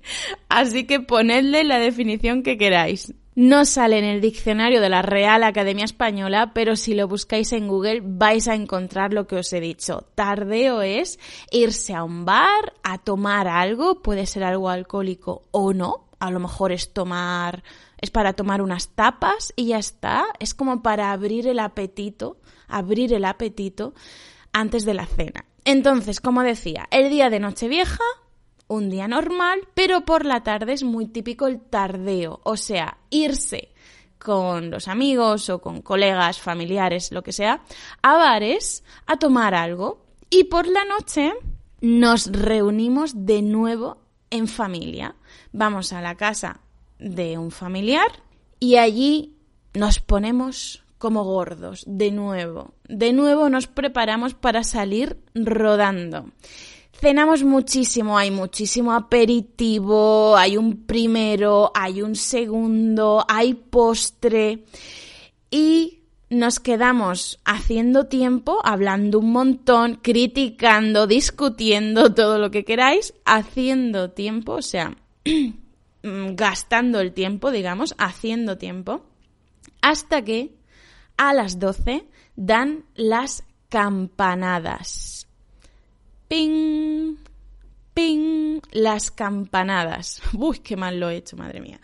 así 0.48 0.84
que 0.84 1.00
ponedle 1.00 1.64
la 1.64 1.80
definición 1.80 2.44
que 2.44 2.56
queráis. 2.56 3.12
No 3.40 3.64
sale 3.66 4.00
en 4.00 4.04
el 4.04 4.20
diccionario 4.20 4.80
de 4.80 4.88
la 4.88 5.00
Real 5.00 5.44
Academia 5.44 5.84
Española, 5.84 6.50
pero 6.54 6.74
si 6.74 6.92
lo 6.94 7.06
buscáis 7.06 7.52
en 7.52 7.68
Google 7.68 8.00
vais 8.02 8.48
a 8.48 8.56
encontrar 8.56 9.12
lo 9.12 9.28
que 9.28 9.36
os 9.36 9.52
he 9.52 9.60
dicho. 9.60 10.08
Tardeo 10.16 10.82
es 10.82 11.20
irse 11.52 11.94
a 11.94 12.02
un 12.02 12.24
bar 12.24 12.74
a 12.82 12.98
tomar 12.98 13.46
algo, 13.46 14.02
puede 14.02 14.26
ser 14.26 14.42
algo 14.42 14.68
alcohólico 14.68 15.44
o 15.52 15.72
no, 15.72 16.08
a 16.18 16.32
lo 16.32 16.40
mejor 16.40 16.72
es 16.72 16.92
tomar, 16.92 17.62
es 18.00 18.10
para 18.10 18.32
tomar 18.32 18.60
unas 18.60 18.88
tapas 18.88 19.52
y 19.54 19.66
ya 19.66 19.78
está, 19.78 20.24
es 20.40 20.52
como 20.52 20.82
para 20.82 21.12
abrir 21.12 21.46
el 21.46 21.60
apetito, 21.60 22.38
abrir 22.66 23.12
el 23.12 23.24
apetito 23.24 23.94
antes 24.52 24.84
de 24.84 24.94
la 24.94 25.06
cena. 25.06 25.44
Entonces, 25.64 26.20
como 26.20 26.42
decía, 26.42 26.88
el 26.90 27.08
día 27.08 27.30
de 27.30 27.38
Nochevieja, 27.38 28.02
un 28.68 28.90
día 28.90 29.08
normal, 29.08 29.60
pero 29.74 30.04
por 30.04 30.24
la 30.24 30.42
tarde 30.42 30.74
es 30.74 30.84
muy 30.84 31.06
típico 31.06 31.46
el 31.46 31.60
tardeo, 31.60 32.40
o 32.44 32.56
sea, 32.56 32.98
irse 33.10 33.70
con 34.18 34.70
los 34.70 34.88
amigos 34.88 35.48
o 35.48 35.60
con 35.60 35.80
colegas, 35.80 36.40
familiares, 36.40 37.12
lo 37.12 37.22
que 37.22 37.32
sea, 37.32 37.62
a 38.02 38.16
bares 38.16 38.84
a 39.06 39.16
tomar 39.16 39.54
algo. 39.54 40.04
Y 40.30 40.44
por 40.44 40.66
la 40.66 40.84
noche 40.84 41.32
nos 41.80 42.26
reunimos 42.26 43.26
de 43.26 43.42
nuevo 43.42 43.98
en 44.30 44.46
familia. 44.48 45.14
Vamos 45.52 45.92
a 45.92 46.02
la 46.02 46.16
casa 46.16 46.60
de 46.98 47.38
un 47.38 47.50
familiar 47.50 48.22
y 48.60 48.76
allí 48.76 49.36
nos 49.72 50.00
ponemos 50.00 50.82
como 50.98 51.24
gordos, 51.24 51.84
de 51.86 52.10
nuevo. 52.10 52.74
De 52.88 53.12
nuevo 53.12 53.48
nos 53.48 53.68
preparamos 53.68 54.34
para 54.34 54.64
salir 54.64 55.18
rodando. 55.34 56.26
Cenamos 57.00 57.44
muchísimo, 57.44 58.18
hay 58.18 58.32
muchísimo 58.32 58.92
aperitivo, 58.92 60.36
hay 60.36 60.56
un 60.56 60.84
primero, 60.84 61.70
hay 61.72 62.02
un 62.02 62.16
segundo, 62.16 63.24
hay 63.28 63.54
postre 63.54 64.64
y 65.48 66.00
nos 66.28 66.58
quedamos 66.58 67.38
haciendo 67.44 68.08
tiempo, 68.08 68.58
hablando 68.64 69.20
un 69.20 69.30
montón, 69.30 70.00
criticando, 70.02 71.06
discutiendo, 71.06 72.12
todo 72.12 72.38
lo 72.38 72.50
que 72.50 72.64
queráis, 72.64 73.14
haciendo 73.24 74.10
tiempo, 74.10 74.54
o 74.54 74.62
sea, 74.62 74.96
gastando 76.02 76.98
el 76.98 77.12
tiempo, 77.12 77.52
digamos, 77.52 77.94
haciendo 77.98 78.58
tiempo, 78.58 79.04
hasta 79.82 80.22
que 80.22 80.56
a 81.16 81.32
las 81.32 81.60
12 81.60 82.08
dan 82.34 82.86
las 82.96 83.44
campanadas. 83.68 85.27
Ping, 86.28 87.16
ping, 87.94 88.60
las 88.70 89.10
campanadas. 89.10 90.22
Uy, 90.34 90.58
qué 90.58 90.76
mal 90.76 91.00
lo 91.00 91.10
he 91.10 91.16
hecho, 91.16 91.36
madre 91.36 91.60
mía. 91.60 91.80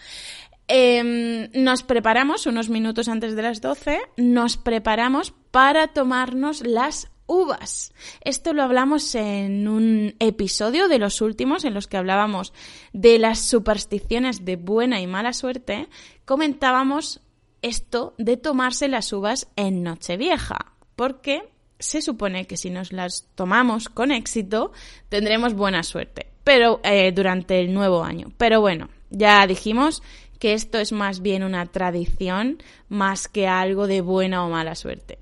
Em, 0.66 1.50
nos 1.52 1.82
preparamos 1.82 2.46
unos 2.46 2.70
minutos 2.70 3.08
antes 3.08 3.36
de 3.36 3.42
las 3.42 3.60
12, 3.60 4.00
nos 4.16 4.56
preparamos 4.56 5.34
para 5.50 5.88
tomarnos 5.88 6.66
las 6.66 7.10
uvas. 7.26 7.92
Esto 8.22 8.52
lo 8.52 8.62
hablamos 8.62 9.14
en 9.14 9.68
un 9.68 10.14
episodio 10.18 10.88
de 10.88 10.98
los 10.98 11.20
últimos 11.20 11.64
en 11.64 11.74
los 11.74 11.86
que 11.86 11.96
hablábamos 11.96 12.52
de 12.92 13.18
las 13.18 13.40
supersticiones 13.40 14.44
de 14.44 14.56
buena 14.56 15.00
y 15.00 15.06
mala 15.06 15.32
suerte. 15.32 15.88
Comentábamos 16.24 17.20
esto 17.62 18.14
de 18.18 18.36
tomarse 18.36 18.88
las 18.88 19.12
uvas 19.12 19.48
en 19.56 19.82
Nochevieja, 19.82 20.72
porque 20.96 21.53
se 21.84 22.02
supone 22.02 22.46
que 22.46 22.56
si 22.56 22.70
nos 22.70 22.92
las 22.92 23.26
tomamos 23.34 23.88
con 23.88 24.10
éxito 24.10 24.72
tendremos 25.08 25.54
buena 25.54 25.82
suerte, 25.82 26.26
pero 26.42 26.80
eh, 26.82 27.12
durante 27.12 27.60
el 27.60 27.72
nuevo 27.72 28.02
año. 28.02 28.32
Pero 28.36 28.60
bueno, 28.60 28.88
ya 29.10 29.46
dijimos 29.46 30.02
que 30.38 30.54
esto 30.54 30.78
es 30.78 30.92
más 30.92 31.20
bien 31.20 31.44
una 31.44 31.66
tradición 31.66 32.62
más 32.88 33.28
que 33.28 33.46
algo 33.46 33.86
de 33.86 34.00
buena 34.00 34.44
o 34.44 34.50
mala 34.50 34.74
suerte. 34.74 35.18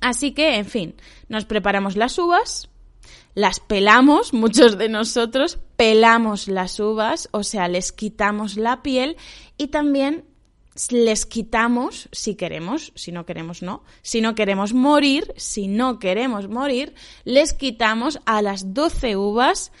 Así 0.00 0.32
que, 0.32 0.56
en 0.56 0.66
fin, 0.66 0.94
nos 1.28 1.44
preparamos 1.44 1.96
las 1.96 2.18
uvas, 2.18 2.68
las 3.34 3.60
pelamos, 3.60 4.32
muchos 4.34 4.78
de 4.78 4.88
nosotros 4.88 5.58
pelamos 5.76 6.48
las 6.48 6.78
uvas, 6.80 7.28
o 7.32 7.42
sea, 7.42 7.68
les 7.68 7.92
quitamos 7.92 8.56
la 8.56 8.82
piel 8.82 9.16
y 9.56 9.68
también 9.68 10.24
les 10.90 11.26
quitamos 11.26 12.08
si 12.12 12.34
queremos, 12.34 12.92
si 12.94 13.12
no 13.12 13.26
queremos 13.26 13.62
no, 13.62 13.82
si 14.02 14.20
no 14.20 14.34
queremos 14.34 14.72
morir, 14.72 15.32
si 15.36 15.68
no 15.68 15.98
queremos 15.98 16.48
morir, 16.48 16.94
les 17.24 17.52
quitamos 17.54 18.20
a 18.26 18.42
las 18.42 18.74
12 18.74 19.16
uvas 19.16 19.72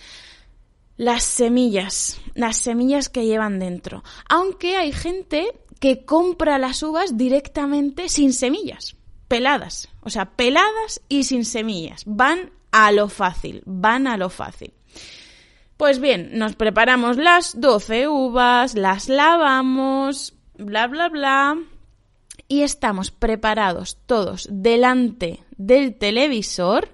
las 0.96 1.22
semillas, 1.22 2.20
las 2.34 2.56
semillas 2.56 3.08
que 3.08 3.24
llevan 3.24 3.60
dentro. 3.60 4.02
Aunque 4.28 4.76
hay 4.76 4.92
gente 4.92 5.52
que 5.78 6.04
compra 6.04 6.58
las 6.58 6.82
uvas 6.82 7.16
directamente 7.16 8.08
sin 8.08 8.32
semillas, 8.32 8.96
peladas, 9.28 9.88
o 10.02 10.10
sea, 10.10 10.32
peladas 10.32 11.00
y 11.08 11.24
sin 11.24 11.44
semillas. 11.44 12.02
Van 12.04 12.50
a 12.72 12.90
lo 12.92 13.08
fácil, 13.08 13.62
van 13.64 14.06
a 14.06 14.16
lo 14.16 14.28
fácil. 14.28 14.74
Pues 15.76 16.00
bien, 16.00 16.30
nos 16.32 16.56
preparamos 16.56 17.16
las 17.16 17.60
12 17.60 18.08
uvas, 18.08 18.74
las 18.74 19.08
lavamos, 19.08 20.34
bla, 20.58 20.86
bla, 20.86 21.08
bla. 21.08 21.58
Y 22.46 22.62
estamos 22.62 23.10
preparados 23.10 23.98
todos 24.06 24.48
delante 24.50 25.40
del 25.56 25.96
televisor 25.96 26.88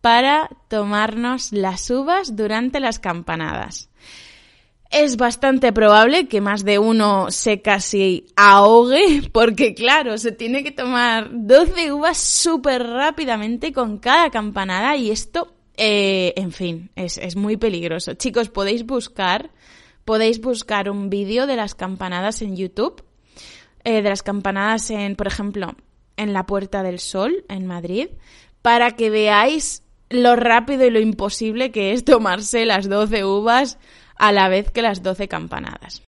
para 0.00 0.48
tomarnos 0.68 1.52
las 1.52 1.90
uvas 1.90 2.36
durante 2.36 2.80
las 2.80 2.98
campanadas. 2.98 3.90
Es 4.90 5.18
bastante 5.18 5.72
probable 5.72 6.28
que 6.28 6.40
más 6.40 6.64
de 6.64 6.78
uno 6.78 7.30
se 7.30 7.60
casi 7.60 8.26
ahogue, 8.36 9.28
porque 9.32 9.74
claro, 9.74 10.16
se 10.16 10.32
tiene 10.32 10.62
que 10.64 10.70
tomar 10.70 11.28
12 11.30 11.92
uvas 11.92 12.16
súper 12.16 12.86
rápidamente 12.86 13.72
con 13.72 13.98
cada 13.98 14.30
campanada 14.30 14.96
y 14.96 15.10
esto, 15.10 15.52
eh, 15.76 16.32
en 16.36 16.52
fin, 16.52 16.90
es, 16.96 17.18
es 17.18 17.36
muy 17.36 17.56
peligroso. 17.56 18.14
Chicos, 18.14 18.48
podéis 18.48 18.86
buscar, 18.86 19.50
podéis 20.08 20.40
buscar 20.40 20.88
un 20.88 21.10
vídeo 21.10 21.46
de 21.46 21.54
las 21.54 21.74
campanadas 21.74 22.40
en 22.40 22.56
YouTube 22.56 23.04
eh, 23.84 24.00
de 24.00 24.08
las 24.08 24.22
campanadas 24.22 24.90
en, 24.90 25.16
por 25.16 25.26
ejemplo, 25.26 25.74
en 26.16 26.32
la 26.32 26.46
Puerta 26.46 26.82
del 26.82 26.98
Sol, 26.98 27.44
en 27.50 27.66
Madrid, 27.66 28.08
para 28.62 28.92
que 28.92 29.10
veáis 29.10 29.82
lo 30.08 30.34
rápido 30.34 30.86
y 30.86 30.90
lo 30.90 30.98
imposible 30.98 31.72
que 31.72 31.92
es 31.92 32.06
tomarse 32.06 32.64
las 32.64 32.88
12 32.88 33.22
uvas 33.26 33.76
a 34.16 34.32
la 34.32 34.48
vez 34.48 34.70
que 34.70 34.80
las 34.80 35.02
12 35.02 35.28
campanadas. 35.28 36.02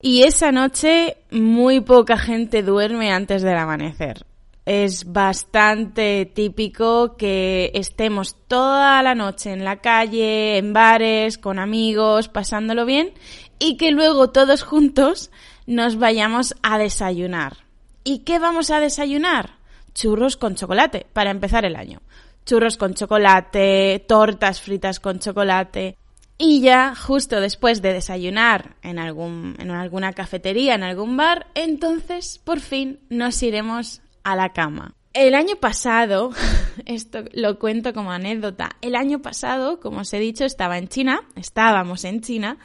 Y 0.00 0.22
esa 0.22 0.50
noche 0.50 1.18
muy 1.30 1.80
poca 1.80 2.16
gente 2.16 2.62
duerme 2.62 3.12
antes 3.12 3.42
del 3.42 3.58
amanecer. 3.58 4.24
Es 4.64 5.12
bastante 5.12 6.24
típico 6.24 7.16
que 7.16 7.72
estemos 7.74 8.36
toda 8.46 9.02
la 9.02 9.16
noche 9.16 9.52
en 9.52 9.64
la 9.64 9.80
calle, 9.80 10.56
en 10.56 10.72
bares, 10.72 11.36
con 11.36 11.58
amigos, 11.58 12.28
pasándolo 12.28 12.86
bien 12.86 13.12
y 13.58 13.76
que 13.76 13.90
luego 13.90 14.30
todos 14.30 14.62
juntos 14.62 15.32
nos 15.66 15.96
vayamos 15.96 16.54
a 16.62 16.78
desayunar. 16.78 17.58
¿Y 18.04 18.20
qué 18.20 18.38
vamos 18.38 18.70
a 18.70 18.78
desayunar? 18.78 19.56
Churros 19.94 20.36
con 20.36 20.54
chocolate, 20.54 21.06
para 21.12 21.30
empezar 21.30 21.64
el 21.64 21.76
año. 21.76 22.00
Churros 22.44 22.76
con 22.76 22.94
chocolate, 22.94 24.04
tortas 24.08 24.60
fritas 24.60 25.00
con 25.00 25.18
chocolate. 25.18 25.96
Y 26.38 26.60
ya, 26.60 26.94
justo 26.94 27.40
después 27.40 27.82
de 27.82 27.92
desayunar 27.92 28.76
en, 28.82 28.98
algún, 28.98 29.56
en 29.58 29.70
alguna 29.70 30.12
cafetería, 30.12 30.74
en 30.74 30.82
algún 30.82 31.16
bar, 31.16 31.46
entonces 31.54 32.40
por 32.42 32.58
fin 32.60 33.00
nos 33.10 33.40
iremos 33.42 34.02
a 34.24 34.36
la 34.36 34.52
cama. 34.52 34.94
El 35.12 35.34
año 35.34 35.56
pasado, 35.56 36.30
esto 36.86 37.24
lo 37.32 37.58
cuento 37.58 37.92
como 37.92 38.12
anécdota, 38.12 38.70
el 38.80 38.96
año 38.96 39.20
pasado, 39.20 39.80
como 39.80 40.00
os 40.00 40.12
he 40.12 40.18
dicho, 40.18 40.44
estaba 40.44 40.78
en 40.78 40.88
China, 40.88 41.22
estábamos 41.36 42.04
en 42.04 42.20
China, 42.20 42.58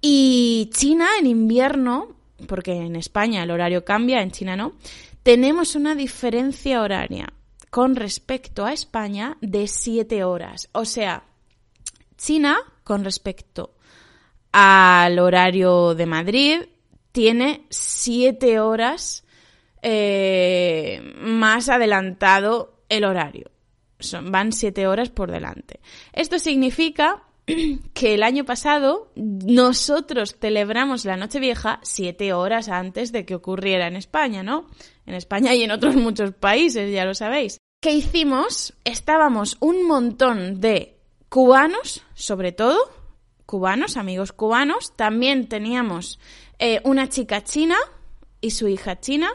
y 0.00 0.68
China 0.74 1.08
en 1.18 1.26
invierno, 1.26 2.16
porque 2.46 2.72
en 2.72 2.96
España 2.96 3.42
el 3.42 3.50
horario 3.50 3.84
cambia, 3.84 4.20
en 4.20 4.32
China 4.32 4.56
no, 4.56 4.72
tenemos 5.22 5.76
una 5.76 5.94
diferencia 5.94 6.82
horaria 6.82 7.32
con 7.70 7.96
respecto 7.96 8.66
a 8.66 8.72
España 8.72 9.38
de 9.40 9.66
7 9.66 10.22
horas. 10.22 10.68
O 10.72 10.84
sea, 10.84 11.24
China 12.18 12.58
con 12.84 13.02
respecto 13.02 13.74
al 14.52 15.18
horario 15.18 15.94
de 15.94 16.06
Madrid 16.06 16.60
tiene 17.10 17.64
7 17.70 18.60
horas 18.60 19.23
eh, 19.86 21.00
más 21.20 21.68
adelantado 21.68 22.80
el 22.88 23.04
horario. 23.04 23.50
Son, 23.98 24.32
van 24.32 24.52
7 24.52 24.86
horas 24.86 25.10
por 25.10 25.30
delante. 25.30 25.80
Esto 26.14 26.38
significa 26.38 27.22
que 27.94 28.14
el 28.14 28.22
año 28.22 28.44
pasado 28.44 29.12
nosotros 29.14 30.36
celebramos 30.40 31.04
la 31.04 31.16
Nochevieja 31.16 31.80
siete 31.82 32.32
horas 32.32 32.70
antes 32.70 33.12
de 33.12 33.26
que 33.26 33.34
ocurriera 33.34 33.86
en 33.86 33.96
España, 33.96 34.42
¿no? 34.42 34.66
En 35.04 35.14
España 35.14 35.54
y 35.54 35.62
en 35.62 35.70
otros 35.70 35.96
muchos 35.96 36.32
países, 36.32 36.90
ya 36.90 37.04
lo 37.04 37.14
sabéis. 37.14 37.58
¿Qué 37.82 37.92
hicimos? 37.92 38.72
Estábamos 38.84 39.58
un 39.60 39.86
montón 39.86 40.62
de 40.62 40.96
cubanos, 41.28 42.02
sobre 42.14 42.52
todo, 42.52 42.78
cubanos, 43.44 43.98
amigos 43.98 44.32
cubanos. 44.32 44.96
También 44.96 45.46
teníamos 45.46 46.18
eh, 46.58 46.80
una 46.84 47.10
chica 47.10 47.44
china 47.44 47.76
y 48.40 48.52
su 48.52 48.68
hija 48.68 48.98
china. 49.00 49.30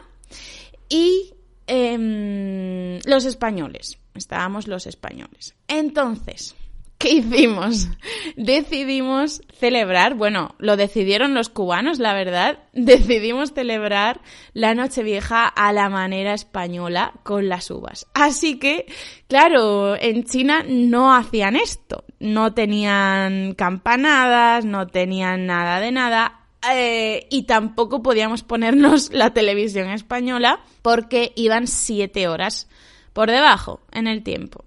Y 0.88 1.34
em, 1.66 2.98
los 3.04 3.24
españoles. 3.24 3.98
Estábamos 4.14 4.66
los 4.66 4.86
españoles. 4.86 5.54
Entonces, 5.68 6.54
¿Qué 7.00 7.12
hicimos? 7.12 7.88
Decidimos 8.36 9.40
celebrar, 9.58 10.16
bueno, 10.16 10.54
lo 10.58 10.76
decidieron 10.76 11.32
los 11.32 11.48
cubanos, 11.48 11.98
la 11.98 12.12
verdad, 12.12 12.58
decidimos 12.74 13.54
celebrar 13.54 14.20
la 14.52 14.74
Nochevieja 14.74 15.48
a 15.48 15.72
la 15.72 15.88
manera 15.88 16.34
española 16.34 17.14
con 17.22 17.48
las 17.48 17.70
uvas. 17.70 18.06
Así 18.12 18.58
que, 18.58 18.84
claro, 19.28 19.96
en 19.96 20.24
China 20.24 20.62
no 20.68 21.14
hacían 21.14 21.56
esto, 21.56 22.04
no 22.18 22.52
tenían 22.52 23.54
campanadas, 23.54 24.66
no 24.66 24.86
tenían 24.86 25.46
nada 25.46 25.80
de 25.80 25.92
nada, 25.92 26.39
eh, 26.68 27.26
y 27.30 27.44
tampoco 27.44 28.02
podíamos 28.02 28.42
ponernos 28.42 29.12
la 29.12 29.32
televisión 29.32 29.88
española 29.90 30.60
porque 30.82 31.32
iban 31.36 31.66
siete 31.66 32.28
horas 32.28 32.68
por 33.12 33.30
debajo 33.30 33.80
en 33.92 34.06
el 34.06 34.22
tiempo. 34.22 34.64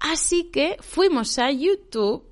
Así 0.00 0.44
que 0.44 0.76
fuimos 0.80 1.38
a 1.38 1.50
YouTube, 1.50 2.24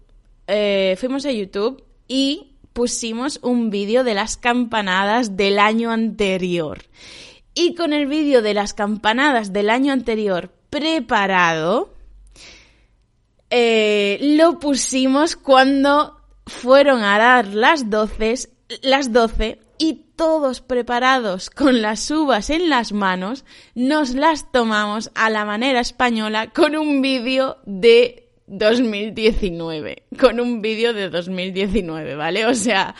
eh, 0.47 0.97
fuimos 0.99 1.27
a 1.27 1.33
YouTube 1.33 1.85
y 2.09 2.53
pusimos 2.73 3.39
un 3.43 3.71
vídeo 3.71 4.05
de 4.05 4.15
las 4.15 4.37
campanadas 4.37 5.37
del 5.37 5.59
año 5.59 5.91
anterior. 5.91 6.83
Y 7.55 7.75
con 7.75 7.93
el 7.93 8.07
vídeo 8.07 8.41
de 8.41 8.55
las 8.55 8.73
campanadas 8.73 9.53
del 9.53 9.69
año 9.69 9.93
anterior 9.93 10.51
preparado, 10.71 11.93
eh, 13.51 14.19
lo 14.23 14.59
pusimos 14.59 15.37
cuando 15.37 16.19
fueron 16.47 17.03
a 17.03 17.19
dar 17.19 17.49
las 17.49 17.91
12, 17.91 18.52
las 18.83 19.13
12 19.13 19.59
y 19.79 20.07
todos 20.17 20.61
preparados 20.61 21.51
con 21.51 21.83
las 21.83 22.11
uvas 22.11 22.51
en 22.51 22.69
las 22.69 22.93
manos, 22.93 23.45
nos 23.75 24.15
las 24.15 24.51
tomamos 24.53 25.11
a 25.15 25.31
la 25.31 25.45
manera 25.45 25.81
española 25.81 26.51
con 26.51 26.77
un 26.77 27.03
vídeo 27.03 27.59
de 27.67 28.31
2019. 28.47 30.05
Con 30.19 30.41
un 30.41 30.63
vídeo 30.63 30.93
de 30.93 31.11
2019, 31.11 32.15
¿vale? 32.15 32.47
O 32.47 32.55
sea, 32.55 32.95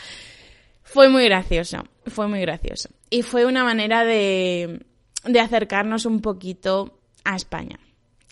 fue 0.83 1.09
muy 1.09 1.25
gracioso, 1.25 1.85
fue 2.07 2.29
muy 2.29 2.41
gracioso. 2.41 2.89
Y 3.11 3.23
fue 3.23 3.47
una 3.47 3.65
manera 3.65 4.05
de, 4.05 4.85
de 5.25 5.41
acercarnos 5.41 6.07
un 6.07 6.21
poquito 6.21 7.01
a 7.25 7.37
España 7.37 7.79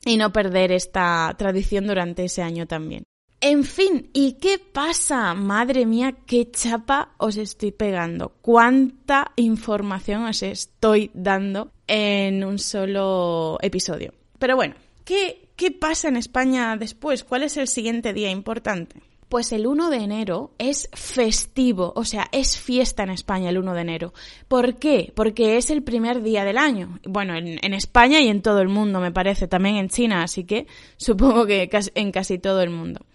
y 0.04 0.16
no 0.16 0.32
perder 0.32 0.72
esta 0.72 1.34
tradición 1.38 1.86
durante 1.86 2.24
ese 2.24 2.42
año 2.42 2.66
también. 2.66 3.04
En 3.42 3.64
fin, 3.64 4.10
¿y 4.12 4.34
qué 4.34 4.58
pasa? 4.58 5.32
Madre 5.32 5.86
mía, 5.86 6.14
qué 6.26 6.50
chapa 6.50 7.14
os 7.16 7.38
estoy 7.38 7.72
pegando. 7.72 8.34
Cuánta 8.42 9.32
información 9.36 10.24
os 10.24 10.42
estoy 10.42 11.10
dando 11.14 11.72
en 11.86 12.44
un 12.44 12.58
solo 12.58 13.56
episodio. 13.62 14.12
Pero 14.38 14.56
bueno, 14.56 14.74
¿qué, 15.06 15.48
qué 15.56 15.70
pasa 15.70 16.08
en 16.08 16.18
España 16.18 16.76
después? 16.76 17.24
¿Cuál 17.24 17.44
es 17.44 17.56
el 17.56 17.66
siguiente 17.66 18.12
día 18.12 18.30
importante? 18.30 19.00
Pues 19.30 19.52
el 19.52 19.68
1 19.68 19.90
de 19.90 19.98
enero 19.98 20.50
es 20.58 20.90
festivo, 20.92 21.92
o 21.94 22.04
sea, 22.04 22.26
es 22.32 22.58
fiesta 22.58 23.04
en 23.04 23.10
España 23.10 23.50
el 23.50 23.58
1 23.58 23.74
de 23.74 23.80
enero. 23.80 24.12
¿Por 24.48 24.74
qué? 24.74 25.12
Porque 25.14 25.56
es 25.56 25.70
el 25.70 25.84
primer 25.84 26.20
día 26.20 26.44
del 26.44 26.58
año. 26.58 26.98
Bueno, 27.04 27.36
en, 27.36 27.72
España 27.72 28.20
y 28.20 28.26
en 28.26 28.42
todo 28.42 28.60
el 28.60 28.66
mundo, 28.66 28.98
me 28.98 29.12
parece, 29.12 29.46
también 29.46 29.76
en 29.76 29.88
China, 29.88 30.24
así 30.24 30.42
que 30.42 30.66
supongo 30.96 31.46
que 31.46 31.70
en 31.94 32.10
casi 32.10 32.40
todo 32.40 32.60
el 32.60 32.70
mundo. 32.70 33.06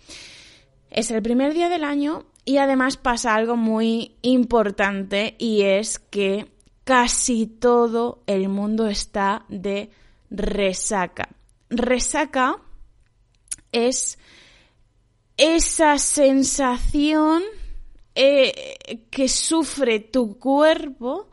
Es 0.90 1.12
el 1.12 1.22
primer 1.22 1.54
día 1.54 1.68
del 1.68 1.84
año 1.84 2.24
y 2.46 2.60
además 2.60 2.96
pasa 2.96 3.36
algo 3.36 3.58
muy 3.58 4.16
importante 4.22 5.36
y 5.38 5.64
es 5.64 6.00
que 6.00 6.48
casi 6.86 7.46
todo 7.46 8.24
el 8.26 8.48
mundo 8.48 8.88
está 8.88 9.44
de 9.50 9.90
resaca. 10.30 11.28
Resaca 11.70 12.56
es 13.74 14.18
esa 15.38 15.98
sensación 15.98 17.44
eh, 18.16 19.08
que 19.10 19.28
sufre 19.28 20.00
tu 20.00 20.40
cuerpo 20.40 21.30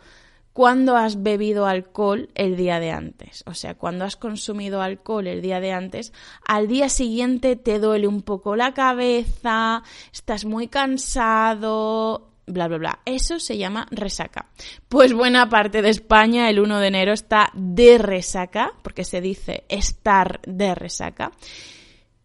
cuando 0.53 0.97
has 0.97 1.23
bebido 1.23 1.67
alcohol 1.67 2.29
el 2.35 2.57
día 2.57 2.79
de 2.79 2.91
antes. 2.91 3.43
O 3.47 3.55
sea, 3.55 3.75
cuando 3.75 4.05
has 4.05 4.17
consumido 4.17 4.83
alcohol 4.83 5.27
el 5.27 5.41
día 5.41 5.61
de 5.61 5.73
antes, 5.73 6.13
al 6.47 6.69
día 6.69 6.89
siguiente 6.89 7.57
te 7.57 7.79
duele 7.79 8.07
un 8.07 8.23
poco 8.23 8.57
la 8.57 8.75
cabeza, 8.75 9.83
estás 10.13 10.45
muy 10.45 10.69
cansado, 10.69 12.33
bla, 12.47 12.69
bla, 12.69 12.79
bla. 12.79 12.99
Eso 13.05 13.39
se 13.39 13.57
llama 13.57 13.87
resaca. 13.91 14.47
Pues 14.89 15.13
buena 15.13 15.49
parte 15.49 15.81
de 15.81 15.91
España 15.91 16.51
el 16.51 16.61
1 16.61 16.81
de 16.81 16.87
enero 16.87 17.13
está 17.13 17.51
de 17.55 17.99
resaca, 17.99 18.73
porque 18.83 19.05
se 19.05 19.21
dice 19.21 19.65
estar 19.69 20.41
de 20.47 20.75
resaca. 20.75 21.33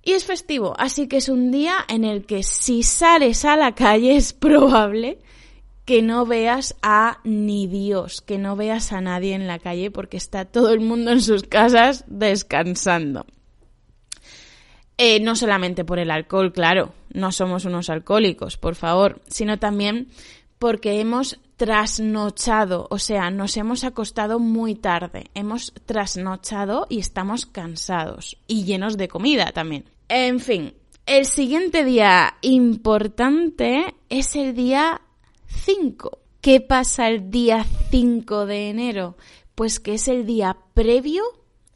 Y 0.08 0.14
es 0.14 0.24
festivo, 0.24 0.74
así 0.78 1.10
que 1.10 1.18
es 1.18 1.28
un 1.28 1.52
día 1.52 1.80
en 1.90 2.06
el 2.06 2.26
que 2.26 2.42
si 2.42 2.82
sales 2.82 3.44
a 3.44 3.58
la 3.58 3.76
calle 3.76 4.16
es 4.16 4.32
probable 4.32 5.20
que 5.84 6.02
no 6.02 6.26
veas 6.26 6.78
a 6.82 7.20
ni 7.26 7.68
Dios, 7.68 8.22
que 8.22 8.38
no 8.38 8.56
veas 8.56 8.94
a 8.94 9.02
nadie 9.02 9.36
en 9.36 9.48
la 9.48 9.60
calle 9.60 9.92
porque 9.92 10.16
está 10.16 10.46
todo 10.46 10.72
el 10.72 10.80
mundo 10.80 11.12
en 11.12 11.20
sus 11.20 11.44
casas 11.44 12.06
descansando. 12.08 13.26
Eh, 14.98 15.20
no 15.20 15.36
solamente 15.36 15.84
por 15.84 16.00
el 16.00 16.10
alcohol, 16.10 16.54
claro, 16.54 16.94
no 17.12 17.34
somos 17.34 17.66
unos 17.66 17.90
alcohólicos, 17.90 18.56
por 18.56 18.76
favor, 18.76 19.22
sino 19.28 19.60
también 19.60 20.08
porque 20.58 21.02
hemos 21.02 21.38
trasnochado, 21.58 22.88
o 22.92 22.98
sea, 22.98 23.30
nos 23.30 23.58
hemos 23.58 23.84
acostado 23.84 24.40
muy 24.40 24.74
tarde, 24.74 25.26
hemos 25.34 25.74
trasnochado 25.86 26.88
y 26.88 27.00
estamos 27.00 27.46
cansados 27.46 28.38
y 28.48 28.64
llenos 28.64 28.96
de 28.96 29.10
comida 29.10 29.52
también. 29.52 29.97
En 30.10 30.40
fin, 30.40 30.74
el 31.06 31.26
siguiente 31.26 31.84
día 31.84 32.36
importante 32.42 33.96
es 34.10 34.36
el 34.36 34.54
día 34.54 35.02
5. 35.48 36.20
¿Qué 36.40 36.62
pasa 36.62 37.10
el 37.10 37.30
día 37.30 37.66
5 37.92 38.46
de 38.46 38.70
enero? 38.70 39.18
Pues 39.56 39.80
que 39.80 39.96
es 39.96 40.08
el 40.08 40.26
día 40.26 40.58
previo 40.74 41.24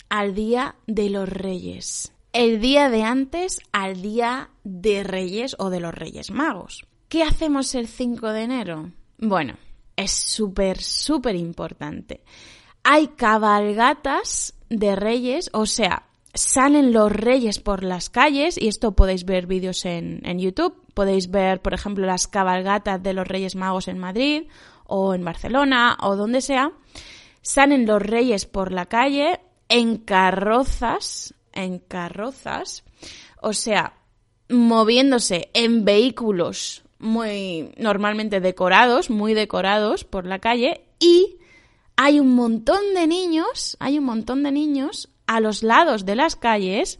al 0.10 0.34
día 0.34 0.76
de 0.88 1.10
los 1.10 1.28
reyes. 1.28 2.14
El 2.32 2.62
día 2.62 2.90
de 2.90 3.04
antes 3.04 3.60
al 3.74 4.02
día 4.02 4.50
de 4.64 5.04
reyes 5.04 5.56
o 5.60 5.70
de 5.70 5.82
los 5.82 5.94
reyes 5.94 6.32
magos. 6.32 6.86
¿Qué 7.10 7.24
hacemos 7.24 7.76
el 7.76 7.88
5 7.88 8.30
de 8.30 8.44
enero? 8.44 8.92
Bueno, 9.18 9.58
es 9.98 10.12
súper, 10.12 10.82
súper 10.82 11.36
importante. 11.36 12.24
Hay 12.84 13.10
cabalgatas 13.10 14.54
de 14.70 14.96
reyes, 14.96 15.50
o 15.52 15.66
sea, 15.66 16.08
salen 16.34 16.94
los 16.94 17.12
reyes 17.12 17.60
por 17.60 17.84
las 17.84 18.10
calles, 18.10 18.58
y 18.60 18.68
esto 18.68 18.94
podéis 18.94 19.26
ver 19.26 19.48
vídeos 19.48 19.86
en, 19.86 20.22
en, 20.24 20.40
YouTube, 20.40 20.76
podéis 20.94 21.30
ver, 21.30 21.62
por 21.62 21.74
ejemplo, 21.74 22.06
las 22.06 22.28
cabalgatas 22.28 23.02
de 23.02 23.14
los 23.14 23.28
Reyes 23.28 23.56
Magos 23.56 23.88
en 23.88 24.00
Madrid, 24.00 24.44
o 24.86 25.14
en 25.14 25.24
Barcelona, 25.24 25.98
o 26.02 26.16
donde 26.16 26.42
sea, 26.42 26.74
salen 27.42 27.86
los 27.86 28.02
reyes 28.02 28.46
por 28.46 28.72
la 28.72 28.88
calle 28.88 29.40
en 29.70 29.98
carrozas, 29.98 31.34
en 31.54 31.80
carrozas, 31.80 32.84
o 33.42 33.54
sea, 33.54 33.94
moviéndose 34.50 35.50
en 35.54 35.86
vehículos 35.86 36.84
muy 37.00 37.72
normalmente 37.78 38.42
decorados, 38.42 39.10
muy 39.10 39.34
decorados 39.34 40.04
por 40.04 40.26
la 40.26 40.40
calle, 40.40 40.86
y 41.00 41.38
hay 41.96 42.20
un 42.20 42.36
montón 42.36 42.94
de 42.94 43.08
niños, 43.08 43.78
hay 43.80 43.98
un 43.98 44.06
montón 44.06 44.44
de 44.44 44.52
niños 44.52 45.10
a 45.32 45.40
los 45.40 45.64
lados 45.64 46.06
de 46.06 46.18
las 46.18 46.36
calles 46.36 47.00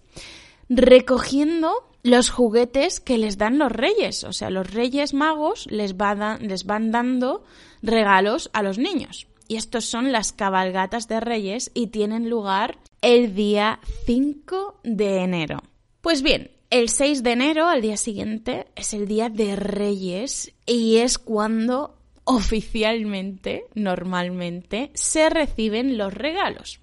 recogiendo 0.70 1.74
los 2.02 2.30
juguetes 2.30 3.02
que 3.02 3.18
les 3.18 3.38
dan 3.38 3.58
los 3.58 3.72
reyes. 3.72 4.24
O 4.24 4.32
sea, 4.32 4.50
los 4.50 4.72
reyes 4.72 5.14
magos 5.14 5.68
les, 5.70 5.94
les 6.40 6.66
van 6.66 6.92
dando 6.92 7.44
regalos 7.82 8.50
a 8.54 8.64
los 8.64 8.78
niños. 8.78 9.28
Y 9.50 9.58
estos 9.58 9.84
son 9.84 10.14
las 10.14 10.32
cabalgatas 10.32 11.10
de 11.10 11.20
reyes 11.20 11.72
y 11.74 11.88
tienen 11.88 12.30
lugar 12.30 12.78
el 13.02 13.36
día 13.36 13.82
5 14.06 14.80
de 14.86 15.18
enero. 15.18 15.62
Pues 16.00 16.22
bien, 16.22 16.52
el 16.70 16.88
6 16.88 17.24
de 17.24 17.32
enero, 17.34 17.68
al 17.68 17.82
día 17.82 17.98
siguiente, 17.98 18.68
es 18.78 18.94
el 18.94 19.10
día 19.10 19.28
de 19.28 19.58
reyes 19.58 20.54
y 20.66 20.98
es 20.98 21.18
cuando 21.18 21.98
oficialmente, 22.24 23.66
normalmente, 23.76 24.92
se 24.94 25.30
reciben 25.30 25.98
los 25.98 26.14
regalos. 26.14 26.80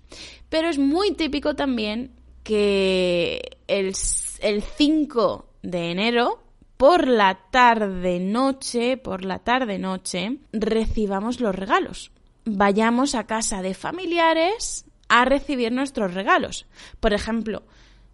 Pero 0.48 0.68
es 0.68 0.78
muy 0.78 1.12
típico 1.12 1.54
también 1.54 2.12
que 2.42 3.58
el, 3.66 3.94
el 4.40 4.62
5 4.62 5.46
de 5.62 5.90
enero, 5.90 6.42
por 6.76 7.08
la 7.08 7.38
tarde-noche, 7.50 8.96
por 8.96 9.24
la 9.24 9.40
tarde-noche, 9.40 10.38
recibamos 10.52 11.40
los 11.40 11.54
regalos. 11.54 12.12
Vayamos 12.44 13.14
a 13.14 13.26
casa 13.26 13.62
de 13.62 13.74
familiares 13.74 14.87
a 15.08 15.24
recibir 15.24 15.72
nuestros 15.72 16.14
regalos. 16.14 16.66
Por 17.00 17.12
ejemplo, 17.12 17.62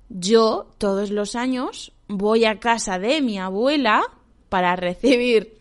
yo 0.09 0.71
todos 0.79 1.11
los 1.11 1.37
años 1.37 1.93
voy 2.09 2.45
a 2.45 2.59
casa 2.59 2.99
de 2.99 3.21
mi 3.21 3.39
abuela 3.39 4.03
para 4.49 4.77
recibir 4.77 5.61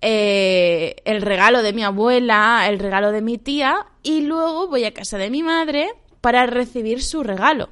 eh, 0.00 0.96
el 1.04 1.22
regalo 1.22 1.62
de 1.62 1.72
mi 1.72 1.82
abuela, 1.82 2.66
el 2.68 2.78
regalo 2.78 3.12
de 3.12 3.22
mi 3.22 3.38
tía 3.38 3.86
y 4.02 4.22
luego 4.22 4.68
voy 4.68 4.84
a 4.84 4.94
casa 4.94 5.18
de 5.18 5.30
mi 5.30 5.42
madre 5.42 5.90
para 6.20 6.46
recibir 6.46 7.02
su 7.02 7.22
regalo. 7.22 7.70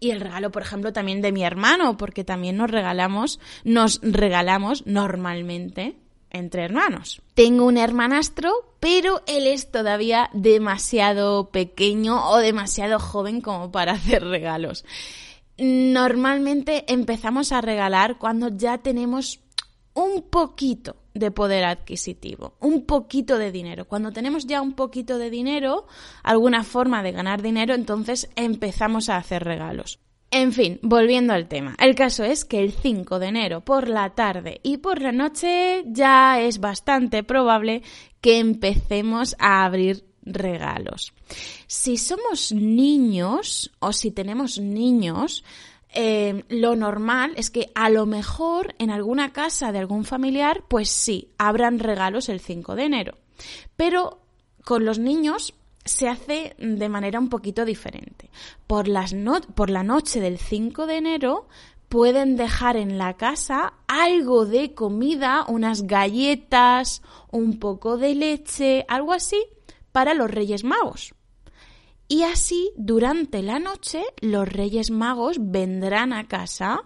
y 0.00 0.10
el 0.10 0.20
regalo, 0.20 0.50
por 0.50 0.62
ejemplo, 0.62 0.92
también 0.92 1.22
de 1.22 1.30
mi 1.30 1.44
hermano, 1.44 1.96
porque 1.96 2.24
también 2.24 2.56
nos 2.56 2.68
regalamos, 2.68 3.38
nos 3.62 4.00
regalamos 4.02 4.84
normalmente 4.84 5.94
entre 6.32 6.64
hermanos. 6.64 7.22
Tengo 7.34 7.66
un 7.66 7.76
hermanastro, 7.76 8.50
pero 8.80 9.22
él 9.26 9.46
es 9.46 9.70
todavía 9.70 10.30
demasiado 10.32 11.50
pequeño 11.50 12.28
o 12.30 12.38
demasiado 12.38 12.98
joven 12.98 13.40
como 13.40 13.70
para 13.70 13.92
hacer 13.92 14.24
regalos. 14.24 14.84
Normalmente 15.58 16.84
empezamos 16.92 17.52
a 17.52 17.60
regalar 17.60 18.18
cuando 18.18 18.48
ya 18.48 18.78
tenemos 18.78 19.40
un 19.94 20.22
poquito 20.22 20.96
de 21.14 21.30
poder 21.30 21.64
adquisitivo, 21.64 22.54
un 22.60 22.86
poquito 22.86 23.38
de 23.38 23.52
dinero. 23.52 23.86
Cuando 23.86 24.12
tenemos 24.12 24.46
ya 24.46 24.62
un 24.62 24.72
poquito 24.72 25.18
de 25.18 25.30
dinero, 25.30 25.86
alguna 26.22 26.64
forma 26.64 27.02
de 27.02 27.12
ganar 27.12 27.42
dinero, 27.42 27.74
entonces 27.74 28.30
empezamos 28.36 29.08
a 29.08 29.16
hacer 29.16 29.44
regalos. 29.44 29.98
En 30.30 30.52
fin, 30.54 30.78
volviendo 30.82 31.34
al 31.34 31.46
tema. 31.46 31.76
El 31.78 31.94
caso 31.94 32.24
es 32.24 32.46
que 32.46 32.60
el 32.60 32.72
5 32.72 33.18
de 33.18 33.26
enero 33.26 33.60
por 33.60 33.86
la 33.86 34.14
tarde 34.14 34.60
y 34.62 34.78
por 34.78 35.02
la 35.02 35.12
noche 35.12 35.84
ya 35.86 36.40
es 36.40 36.58
bastante 36.58 37.22
probable 37.22 37.82
que 38.22 38.38
empecemos 38.38 39.36
a 39.38 39.64
abrir 39.64 40.06
regalos. 40.22 41.12
Si 41.66 41.98
somos 41.98 42.52
niños 42.52 43.72
o 43.78 43.92
si 43.92 44.10
tenemos 44.10 44.58
niños, 44.58 45.44
eh, 45.94 46.44
lo 46.48 46.74
normal 46.76 47.32
es 47.36 47.50
que 47.50 47.70
a 47.74 47.90
lo 47.90 48.06
mejor 48.06 48.74
en 48.78 48.90
alguna 48.90 49.32
casa 49.32 49.72
de 49.72 49.78
algún 49.78 50.04
familiar, 50.04 50.64
pues 50.68 50.88
sí, 50.88 51.28
abran 51.38 51.78
regalos 51.78 52.28
el 52.28 52.40
5 52.40 52.74
de 52.76 52.84
enero. 52.84 53.18
Pero 53.76 54.20
con 54.64 54.84
los 54.84 54.98
niños 54.98 55.54
se 55.84 56.08
hace 56.08 56.54
de 56.58 56.88
manera 56.88 57.18
un 57.18 57.28
poquito 57.28 57.64
diferente. 57.64 58.30
Por, 58.66 58.88
las 58.88 59.14
por 59.54 59.70
la 59.70 59.82
noche 59.82 60.20
del 60.20 60.38
5 60.38 60.86
de 60.86 60.96
enero 60.96 61.48
pueden 61.88 62.36
dejar 62.36 62.76
en 62.76 62.96
la 62.96 63.18
casa 63.18 63.74
algo 63.86 64.46
de 64.46 64.74
comida, 64.74 65.44
unas 65.46 65.82
galletas, 65.82 67.02
un 67.30 67.58
poco 67.58 67.98
de 67.98 68.14
leche, 68.14 68.86
algo 68.88 69.12
así, 69.12 69.44
para 69.90 70.14
los 70.14 70.30
Reyes 70.30 70.64
Magos. 70.64 71.14
Y 72.12 72.24
así, 72.24 72.72
durante 72.76 73.40
la 73.40 73.58
noche, 73.58 74.02
los 74.20 74.46
Reyes 74.46 74.90
Magos 74.90 75.38
vendrán 75.40 76.12
a 76.12 76.28
casa 76.28 76.82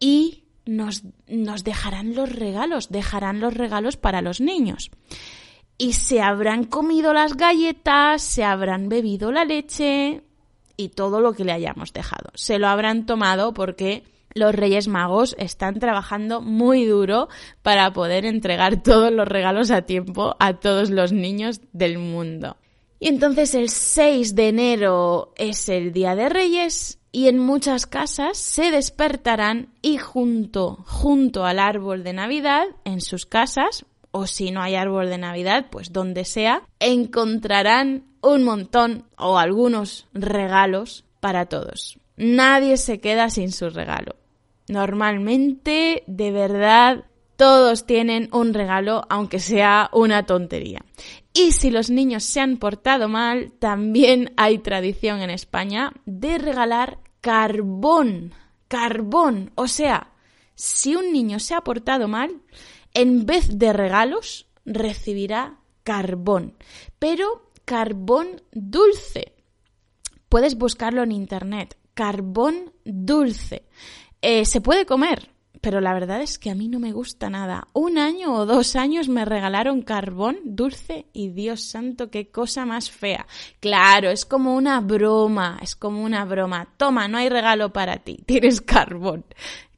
y 0.00 0.42
nos, 0.66 1.04
nos 1.28 1.62
dejarán 1.62 2.16
los 2.16 2.34
regalos, 2.34 2.88
dejarán 2.88 3.38
los 3.38 3.54
regalos 3.54 3.96
para 3.96 4.20
los 4.20 4.40
niños. 4.40 4.90
Y 5.78 5.92
se 5.92 6.22
habrán 6.22 6.64
comido 6.64 7.12
las 7.12 7.36
galletas, 7.36 8.20
se 8.20 8.42
habrán 8.42 8.88
bebido 8.88 9.30
la 9.30 9.44
leche 9.44 10.24
y 10.76 10.88
todo 10.88 11.20
lo 11.20 11.34
que 11.34 11.44
le 11.44 11.52
hayamos 11.52 11.92
dejado. 11.92 12.32
Se 12.34 12.58
lo 12.58 12.66
habrán 12.66 13.06
tomado 13.06 13.54
porque 13.54 14.02
los 14.34 14.56
Reyes 14.56 14.88
Magos 14.88 15.36
están 15.38 15.78
trabajando 15.78 16.40
muy 16.40 16.84
duro 16.84 17.28
para 17.62 17.92
poder 17.92 18.24
entregar 18.24 18.82
todos 18.82 19.12
los 19.12 19.28
regalos 19.28 19.70
a 19.70 19.82
tiempo 19.82 20.34
a 20.40 20.54
todos 20.54 20.90
los 20.90 21.12
niños 21.12 21.60
del 21.72 21.98
mundo. 21.98 22.56
Y 23.02 23.08
entonces 23.08 23.56
el 23.56 23.68
6 23.68 24.36
de 24.36 24.46
enero 24.50 25.32
es 25.34 25.68
el 25.68 25.92
Día 25.92 26.14
de 26.14 26.28
Reyes 26.28 27.00
y 27.10 27.26
en 27.26 27.36
muchas 27.36 27.88
casas 27.88 28.38
se 28.38 28.70
despertarán 28.70 29.70
y 29.82 29.98
junto, 29.98 30.84
junto 30.86 31.44
al 31.44 31.58
árbol 31.58 32.04
de 32.04 32.12
Navidad, 32.12 32.62
en 32.84 33.00
sus 33.00 33.26
casas, 33.26 33.86
o 34.12 34.28
si 34.28 34.52
no 34.52 34.62
hay 34.62 34.76
árbol 34.76 35.08
de 35.08 35.18
Navidad, 35.18 35.66
pues 35.68 35.92
donde 35.92 36.24
sea, 36.24 36.62
encontrarán 36.78 38.04
un 38.20 38.44
montón 38.44 39.04
o 39.18 39.36
algunos 39.36 40.06
regalos 40.12 41.04
para 41.18 41.46
todos. 41.46 41.98
Nadie 42.16 42.76
se 42.76 43.00
queda 43.00 43.30
sin 43.30 43.50
su 43.50 43.68
regalo. 43.68 44.14
Normalmente, 44.68 46.04
de 46.06 46.30
verdad, 46.30 47.06
todos 47.34 47.84
tienen 47.84 48.28
un 48.32 48.54
regalo, 48.54 49.02
aunque 49.08 49.40
sea 49.40 49.90
una 49.92 50.24
tontería. 50.24 50.84
Y 51.34 51.52
si 51.52 51.70
los 51.70 51.90
niños 51.90 52.24
se 52.24 52.40
han 52.40 52.58
portado 52.58 53.08
mal, 53.08 53.52
también 53.58 54.32
hay 54.36 54.58
tradición 54.58 55.20
en 55.22 55.30
España 55.30 55.92
de 56.04 56.38
regalar 56.38 56.98
carbón. 57.20 58.34
Carbón. 58.68 59.50
O 59.54 59.66
sea, 59.66 60.12
si 60.54 60.94
un 60.94 61.12
niño 61.12 61.38
se 61.38 61.54
ha 61.54 61.62
portado 61.62 62.06
mal, 62.06 62.42
en 62.92 63.24
vez 63.24 63.58
de 63.58 63.72
regalos, 63.72 64.46
recibirá 64.66 65.58
carbón. 65.84 66.56
Pero 66.98 67.50
carbón 67.64 68.42
dulce. 68.52 69.34
Puedes 70.28 70.56
buscarlo 70.56 71.02
en 71.02 71.12
internet. 71.12 71.76
Carbón 71.94 72.72
dulce. 72.84 73.64
Eh, 74.20 74.44
se 74.44 74.60
puede 74.60 74.86
comer, 74.86 75.31
pero 75.62 75.80
la 75.80 75.94
verdad 75.94 76.20
es 76.20 76.40
que 76.40 76.50
a 76.50 76.56
mí 76.56 76.66
no 76.66 76.80
me 76.80 76.90
gusta 76.90 77.30
nada. 77.30 77.68
Un 77.72 77.96
año 77.96 78.34
o 78.34 78.46
dos 78.46 78.74
años 78.74 79.08
me 79.08 79.24
regalaron 79.24 79.82
carbón 79.82 80.38
dulce 80.44 81.06
y 81.12 81.28
Dios 81.28 81.62
santo, 81.62 82.10
qué 82.10 82.30
cosa 82.30 82.66
más 82.66 82.90
fea. 82.90 83.28
Claro, 83.60 84.10
es 84.10 84.26
como 84.26 84.56
una 84.56 84.80
broma, 84.80 85.60
es 85.62 85.76
como 85.76 86.02
una 86.02 86.24
broma. 86.24 86.68
Toma, 86.76 87.06
no 87.06 87.16
hay 87.16 87.28
regalo 87.28 87.72
para 87.72 87.98
ti, 87.98 88.18
tienes 88.26 88.60
carbón. 88.60 89.24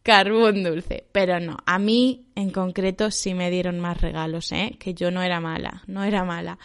Carbón 0.02 0.64
dulce. 0.64 1.04
Pero 1.12 1.38
no, 1.38 1.58
a 1.66 1.78
mí 1.78 2.28
en 2.34 2.50
concreto 2.50 3.10
sí 3.10 3.34
me 3.34 3.50
dieron 3.50 3.78
más 3.78 4.00
regalos, 4.00 4.52
¿eh? 4.52 4.76
Que 4.80 4.94
yo 4.94 5.10
no 5.10 5.22
era 5.22 5.38
mala, 5.40 5.82
no 5.86 6.02
era 6.02 6.24
mala. 6.24 6.58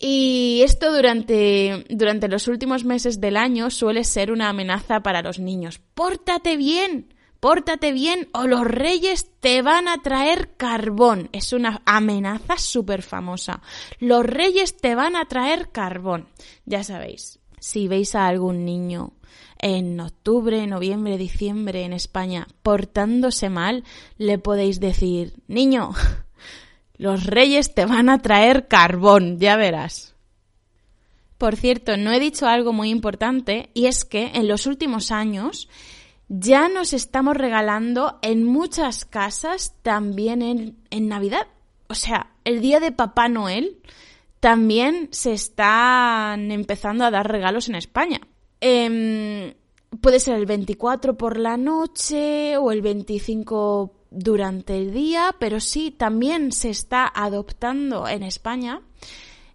Y 0.00 0.62
esto 0.64 0.92
durante, 0.92 1.84
durante 1.90 2.26
los 2.26 2.48
últimos 2.48 2.84
meses 2.84 3.20
del 3.20 3.36
año 3.36 3.70
suele 3.70 4.02
ser 4.02 4.32
una 4.32 4.48
amenaza 4.48 5.00
para 5.00 5.22
los 5.22 5.38
niños. 5.38 5.80
¡Pórtate 5.94 6.56
bien! 6.56 7.14
Pórtate 7.42 7.90
bien 7.90 8.28
o 8.32 8.46
los 8.46 8.64
reyes 8.64 9.28
te 9.40 9.62
van 9.62 9.88
a 9.88 10.00
traer 10.00 10.54
carbón. 10.56 11.28
Es 11.32 11.52
una 11.52 11.82
amenaza 11.86 12.56
súper 12.56 13.02
famosa. 13.02 13.62
Los 13.98 14.24
reyes 14.24 14.76
te 14.76 14.94
van 14.94 15.16
a 15.16 15.24
traer 15.24 15.70
carbón. 15.72 16.28
Ya 16.66 16.84
sabéis, 16.84 17.40
si 17.58 17.88
veis 17.88 18.14
a 18.14 18.28
algún 18.28 18.64
niño 18.64 19.14
en 19.58 19.98
octubre, 19.98 20.64
noviembre, 20.68 21.18
diciembre 21.18 21.82
en 21.82 21.94
España 21.94 22.46
portándose 22.62 23.50
mal, 23.50 23.82
le 24.18 24.38
podéis 24.38 24.78
decir, 24.78 25.34
niño, 25.48 25.90
los 26.96 27.26
reyes 27.26 27.74
te 27.74 27.86
van 27.86 28.08
a 28.08 28.22
traer 28.22 28.68
carbón, 28.68 29.40
ya 29.40 29.56
verás. 29.56 30.14
Por 31.38 31.56
cierto, 31.56 31.96
no 31.96 32.12
he 32.12 32.20
dicho 32.20 32.46
algo 32.46 32.72
muy 32.72 32.90
importante 32.90 33.70
y 33.74 33.86
es 33.86 34.04
que 34.04 34.30
en 34.32 34.46
los 34.46 34.66
últimos 34.66 35.10
años 35.10 35.68
ya 36.28 36.68
nos 36.68 36.92
estamos 36.92 37.36
regalando 37.36 38.18
en 38.22 38.44
muchas 38.44 39.04
casas 39.04 39.74
también 39.82 40.42
en, 40.42 41.08
Navidad. 41.08 41.46
O 41.88 41.94
sea, 41.94 42.32
el 42.44 42.60
día 42.60 42.80
de 42.80 42.92
Papá 42.92 43.28
Noel 43.28 43.82
también 44.40 45.08
se 45.12 45.32
están 45.32 46.50
empezando 46.50 47.04
a 47.04 47.10
dar 47.10 47.30
regalos 47.30 47.68
en 47.68 47.74
España. 47.74 48.20
Em, 48.60 49.54
puede 50.00 50.20
ser 50.20 50.36
el 50.36 50.46
24 50.46 51.16
por 51.16 51.38
la 51.38 51.56
noche 51.56 52.56
o 52.56 52.72
el 52.72 52.80
25 52.80 53.94
durante 54.10 54.76
el 54.76 54.92
día, 54.92 55.34
pero 55.38 55.60
sí, 55.60 55.90
también 55.90 56.52
se 56.52 56.70
está 56.70 57.10
adoptando 57.14 58.08
en 58.08 58.22
España 58.22 58.80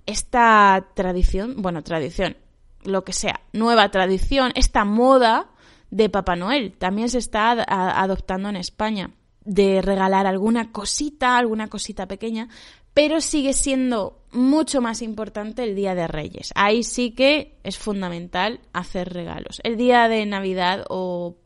esta 0.05 0.89
tradición, 0.95 1.55
bueno, 1.57 1.83
tradición, 1.83 2.37
lo 2.83 3.03
que 3.03 3.13
sea, 3.13 3.41
nueva 3.51 3.91
tradición, 3.91 4.51
esta 4.55 4.85
moda 4.85 5.49
de 5.91 6.09
Papá 6.09 6.35
Noel. 6.35 6.73
También 6.77 7.09
se 7.09 7.17
está 7.17 7.51
adoptando 7.51 8.49
en 8.49 8.55
España 8.55 9.11
de 9.43 9.81
regalar 9.81 10.27
alguna 10.27 10.71
cosita, 10.71 11.37
alguna 11.37 11.67
cosita 11.69 12.05
pequeña, 12.07 12.49
pero 12.93 13.21
sigue 13.21 13.53
siendo 13.53 14.23
mucho 14.31 14.81
más 14.81 15.01
importante 15.01 15.63
el 15.63 15.75
Día 15.75 15.95
de 15.95 16.07
Reyes. 16.07 16.51
Ahí 16.55 16.83
sí 16.83 17.11
que 17.11 17.57
es 17.63 17.77
fundamental 17.77 18.59
hacer 18.73 19.13
regalos. 19.13 19.61
El 19.63 19.77
día 19.77 20.07
de 20.07 20.25
Navidad 20.25 20.83
o 20.89 21.37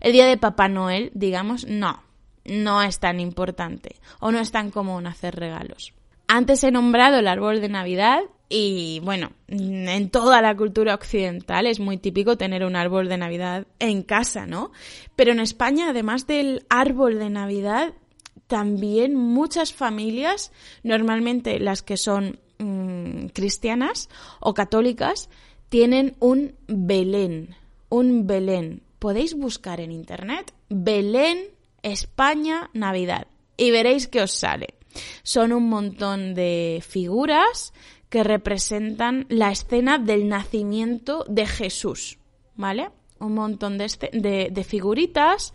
el 0.00 0.12
día 0.12 0.26
de 0.26 0.36
Papá 0.36 0.68
Noel, 0.68 1.10
digamos, 1.14 1.66
no, 1.66 2.02
no 2.44 2.82
es 2.82 3.00
tan 3.00 3.20
importante 3.20 3.96
o 4.20 4.30
no 4.32 4.38
es 4.38 4.52
tan 4.52 4.70
común 4.70 5.06
hacer 5.06 5.34
regalos. 5.34 5.94
Antes 6.28 6.64
he 6.64 6.70
nombrado 6.70 7.18
el 7.18 7.28
árbol 7.28 7.60
de 7.60 7.68
Navidad 7.68 8.20
y 8.48 9.00
bueno, 9.00 9.32
en 9.48 10.10
toda 10.10 10.42
la 10.42 10.56
cultura 10.56 10.94
occidental 10.94 11.66
es 11.66 11.80
muy 11.80 11.96
típico 11.96 12.36
tener 12.36 12.64
un 12.64 12.76
árbol 12.76 13.08
de 13.08 13.16
Navidad 13.16 13.66
en 13.78 14.02
casa, 14.02 14.46
¿no? 14.46 14.70
Pero 15.16 15.32
en 15.32 15.40
España, 15.40 15.90
además 15.90 16.26
del 16.26 16.64
árbol 16.68 17.18
de 17.18 17.30
Navidad, 17.30 17.94
también 18.46 19.16
muchas 19.16 19.72
familias, 19.72 20.52
normalmente 20.82 21.58
las 21.58 21.82
que 21.82 21.96
son 21.96 22.38
mm, 22.58 23.26
cristianas 23.28 24.08
o 24.40 24.52
católicas, 24.52 25.30
tienen 25.68 26.14
un 26.20 26.54
Belén, 26.68 27.56
un 27.88 28.26
Belén. 28.26 28.82
Podéis 28.98 29.34
buscar 29.34 29.80
en 29.80 29.90
internet 29.90 30.52
Belén, 30.68 31.38
España, 31.82 32.70
Navidad 32.74 33.26
y 33.56 33.70
veréis 33.70 34.06
que 34.06 34.22
os 34.22 34.32
sale. 34.32 34.74
Son 35.22 35.52
un 35.52 35.68
montón 35.68 36.34
de 36.34 36.82
figuras 36.86 37.72
que 38.14 38.22
representan 38.22 39.26
la 39.28 39.50
escena 39.50 39.98
del 39.98 40.28
nacimiento 40.28 41.24
de 41.28 41.48
Jesús, 41.48 42.20
¿vale? 42.54 42.90
un 43.18 43.34
montón 43.34 43.76
de, 43.76 44.50
de 44.52 44.64
figuritas 44.64 45.52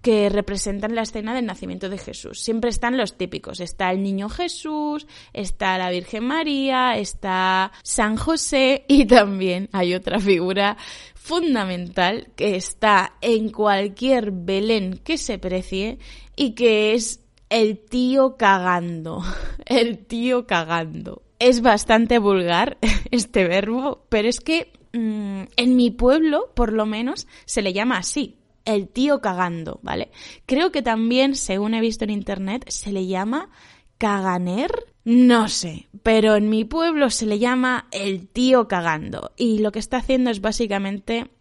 que 0.00 0.28
representan 0.28 0.96
la 0.96 1.02
escena 1.02 1.32
del 1.32 1.46
nacimiento 1.46 1.88
de 1.88 1.98
Jesús. 1.98 2.40
Siempre 2.40 2.70
están 2.70 2.96
los 2.96 3.16
típicos. 3.16 3.60
Está 3.60 3.92
el 3.92 4.02
niño 4.02 4.28
Jesús, 4.28 5.06
está 5.32 5.78
la 5.78 5.92
Virgen 5.92 6.24
María, 6.24 6.98
está 6.98 7.70
San 7.84 8.16
José 8.16 8.84
y 8.88 9.04
también 9.06 9.68
hay 9.70 9.94
otra 9.94 10.18
figura 10.18 10.76
fundamental 11.14 12.32
que 12.34 12.56
está 12.56 13.14
en 13.20 13.50
cualquier 13.50 14.32
Belén 14.32 14.98
que 15.04 15.18
se 15.18 15.38
precie 15.38 16.00
y 16.34 16.56
que 16.56 16.94
es 16.94 17.20
el 17.48 17.78
tío 17.78 18.36
cagando. 18.36 19.22
El 19.66 20.04
tío 20.06 20.48
cagando. 20.48 21.21
Es 21.42 21.60
bastante 21.60 22.20
vulgar 22.20 22.78
este 23.10 23.48
verbo, 23.48 24.06
pero 24.08 24.28
es 24.28 24.38
que 24.38 24.72
mm, 24.92 25.42
en 25.56 25.74
mi 25.74 25.90
pueblo, 25.90 26.52
por 26.54 26.72
lo 26.72 26.86
menos, 26.86 27.26
se 27.46 27.62
le 27.62 27.72
llama 27.72 27.98
así 27.98 28.38
el 28.64 28.88
tío 28.88 29.20
cagando, 29.20 29.80
¿vale? 29.82 30.12
Creo 30.46 30.70
que 30.70 30.82
también, 30.82 31.34
según 31.34 31.74
he 31.74 31.80
visto 31.80 32.04
en 32.04 32.10
internet, 32.10 32.66
se 32.68 32.92
le 32.92 33.08
llama 33.08 33.50
caganer. 33.98 34.70
No 35.04 35.48
sé, 35.48 35.88
pero 36.04 36.36
en 36.36 36.48
mi 36.48 36.64
pueblo 36.64 37.10
se 37.10 37.26
le 37.26 37.40
llama 37.40 37.88
el 37.90 38.28
tío 38.28 38.68
cagando. 38.68 39.32
Y 39.36 39.58
lo 39.58 39.72
que 39.72 39.80
está 39.80 39.96
haciendo 39.96 40.30
es 40.30 40.40
básicamente 40.40 41.32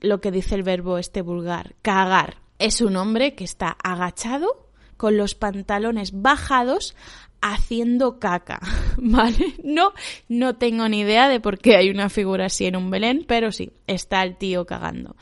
lo 0.00 0.22
que 0.22 0.30
dice 0.30 0.54
el 0.54 0.62
verbo 0.62 0.96
este 0.96 1.20
vulgar, 1.20 1.74
cagar. 1.82 2.38
Es 2.58 2.80
un 2.80 2.96
hombre 2.96 3.34
que 3.34 3.44
está 3.44 3.68
agachado, 3.68 4.63
con 4.96 5.16
los 5.16 5.34
pantalones 5.34 6.22
bajados, 6.22 6.94
haciendo 7.40 8.18
caca, 8.18 8.60
¿vale? 8.96 9.54
No, 9.62 9.92
no 10.28 10.56
tengo 10.56 10.88
ni 10.88 11.00
idea 11.00 11.28
de 11.28 11.40
por 11.40 11.58
qué 11.58 11.76
hay 11.76 11.90
una 11.90 12.08
figura 12.08 12.46
así 12.46 12.64
en 12.64 12.76
un 12.76 12.90
Belén, 12.90 13.24
pero 13.28 13.52
sí, 13.52 13.70
está 13.86 14.22
el 14.22 14.36
tío 14.36 14.64
cagando. 14.64 15.14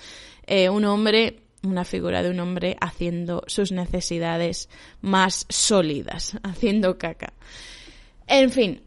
Eh, 0.47 0.69
un 0.69 0.85
hombre, 0.85 1.43
una 1.65 1.85
figura 1.85 2.23
de 2.23 2.31
un 2.31 2.39
hombre 2.39 2.77
haciendo 2.81 3.43
sus 3.49 3.73
necesidades 3.73 4.69
más 5.01 5.47
sólidas, 5.49 6.39
haciendo 6.45 6.97
caca. 6.97 7.33
En 8.29 8.51
fin, 8.51 8.83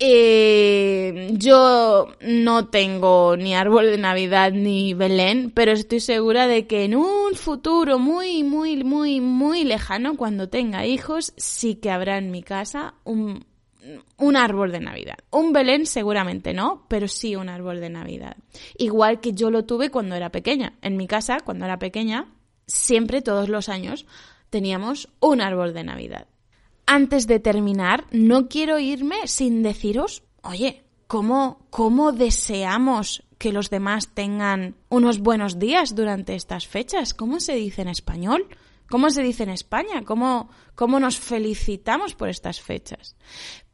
eh, 0.00 1.30
yo 1.32 2.08
no 2.20 2.68
tengo 2.68 3.36
ni 3.36 3.54
árbol 3.54 3.86
de 3.86 3.98
Navidad 3.98 4.52
ni 4.52 4.94
Belén, 4.94 5.50
pero 5.50 5.72
estoy 5.72 6.00
segura 6.00 6.46
de 6.46 6.66
que 6.66 6.84
en 6.84 6.94
un 6.94 7.34
futuro 7.34 7.98
muy, 7.98 8.44
muy, 8.44 8.84
muy, 8.84 9.20
muy 9.20 9.64
lejano, 9.64 10.16
cuando 10.16 10.48
tenga 10.48 10.86
hijos, 10.86 11.32
sí 11.36 11.74
que 11.76 11.90
habrá 11.90 12.18
en 12.18 12.30
mi 12.30 12.42
casa 12.42 12.94
un, 13.02 13.44
un 14.16 14.36
árbol 14.36 14.70
de 14.70 14.80
Navidad. 14.80 15.18
Un 15.30 15.52
Belén 15.52 15.86
seguramente 15.86 16.52
no, 16.52 16.86
pero 16.88 17.08
sí 17.08 17.34
un 17.34 17.48
árbol 17.48 17.80
de 17.80 17.90
Navidad. 17.90 18.36
Igual 18.76 19.20
que 19.20 19.32
yo 19.32 19.50
lo 19.50 19.64
tuve 19.64 19.90
cuando 19.90 20.14
era 20.14 20.30
pequeña. 20.30 20.74
En 20.80 20.96
mi 20.96 21.06
casa, 21.06 21.38
cuando 21.44 21.64
era 21.64 21.78
pequeña, 21.78 22.32
siempre, 22.66 23.20
todos 23.22 23.48
los 23.48 23.68
años, 23.68 24.06
teníamos 24.50 25.08
un 25.20 25.40
árbol 25.40 25.74
de 25.74 25.84
Navidad. 25.84 26.28
Antes 26.90 27.26
de 27.26 27.38
terminar, 27.38 28.06
no 28.12 28.48
quiero 28.48 28.78
irme 28.78 29.26
sin 29.26 29.62
deciros, 29.62 30.22
oye, 30.40 30.84
¿cómo, 31.06 31.66
cómo 31.68 32.12
deseamos 32.12 33.24
que 33.36 33.52
los 33.52 33.68
demás 33.68 34.08
tengan 34.14 34.74
unos 34.88 35.18
buenos 35.18 35.58
días 35.58 35.94
durante 35.94 36.34
estas 36.34 36.66
fechas? 36.66 37.12
¿Cómo 37.12 37.40
se 37.40 37.56
dice 37.56 37.82
en 37.82 37.88
español? 37.88 38.48
¿Cómo 38.88 39.10
se 39.10 39.22
dice 39.22 39.42
en 39.42 39.50
España? 39.50 40.02
¿Cómo, 40.06 40.48
¿Cómo 40.74 40.98
nos 40.98 41.18
felicitamos 41.18 42.14
por 42.14 42.30
estas 42.30 42.62
fechas? 42.62 43.16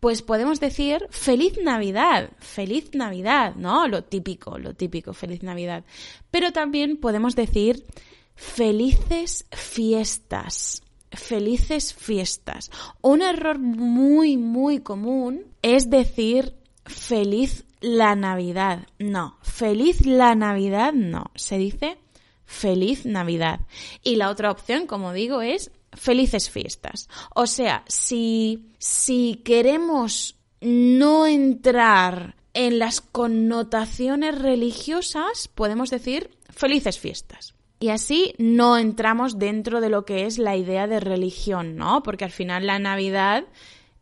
Pues 0.01 0.23
podemos 0.23 0.59
decir 0.59 1.07
feliz 1.11 1.57
Navidad, 1.63 2.31
feliz 2.41 2.95
Navidad, 2.95 3.55
¿no? 3.55 3.87
Lo 3.87 4.03
típico, 4.03 4.59
lo 4.59 4.75
típico, 4.75 5.13
feliz 5.13 5.45
Navidad. 5.45 5.85
Pero 6.33 6.51
también 6.51 6.97
podemos 6.97 7.37
decir 7.37 7.87
felices 8.35 9.47
fiestas, 9.53 10.83
felices 11.17 11.95
fiestas. 11.95 12.71
Un 13.01 13.23
error 13.23 13.59
muy, 13.59 14.37
muy 14.37 14.81
común 14.81 15.47
es 15.63 15.91
decir 15.91 16.55
feliz 16.85 17.65
la 17.81 18.15
Navidad. 18.15 18.87
No, 18.99 19.39
feliz 19.43 20.07
la 20.07 20.35
Navidad 20.35 20.93
no. 20.93 21.31
Se 21.35 21.59
dice 21.59 21.99
feliz 22.45 23.07
Navidad. 23.07 23.61
Y 24.03 24.17
la 24.17 24.31
otra 24.31 24.51
opción, 24.51 24.87
como 24.87 25.13
digo, 25.13 25.43
es 25.43 25.71
felices 25.93 26.51
fiestas. 26.51 27.09
O 27.35 27.47
sea, 27.47 27.85
si, 27.89 28.73
si 28.79 29.41
queremos 29.45 30.39
no 30.61 31.27
entrar 31.27 32.37
en 32.55 32.79
las 32.79 33.01
connotaciones 33.01 34.39
religiosas, 34.39 35.49
podemos 35.49 35.91
decir 35.91 36.31
felices 36.51 36.99
fiestas. 36.99 37.55
Y 37.81 37.91
así 37.91 38.35
no 38.39 38.79
entramos 38.79 39.39
dentro 39.39 39.81
de 39.81 39.91
lo 39.91 40.05
que 40.05 40.27
es 40.27 40.39
la 40.39 40.57
idea 40.57 40.87
de 40.87 41.01
religión, 41.01 41.77
¿no? 41.77 42.03
Porque 42.03 42.25
al 42.25 42.31
final 42.31 42.67
la 42.67 42.79
Navidad 42.79 43.45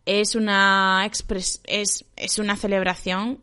es 0.06 0.34
una, 0.34 1.08
es, 1.66 2.04
es 2.16 2.38
una 2.38 2.56
celebración 2.56 3.40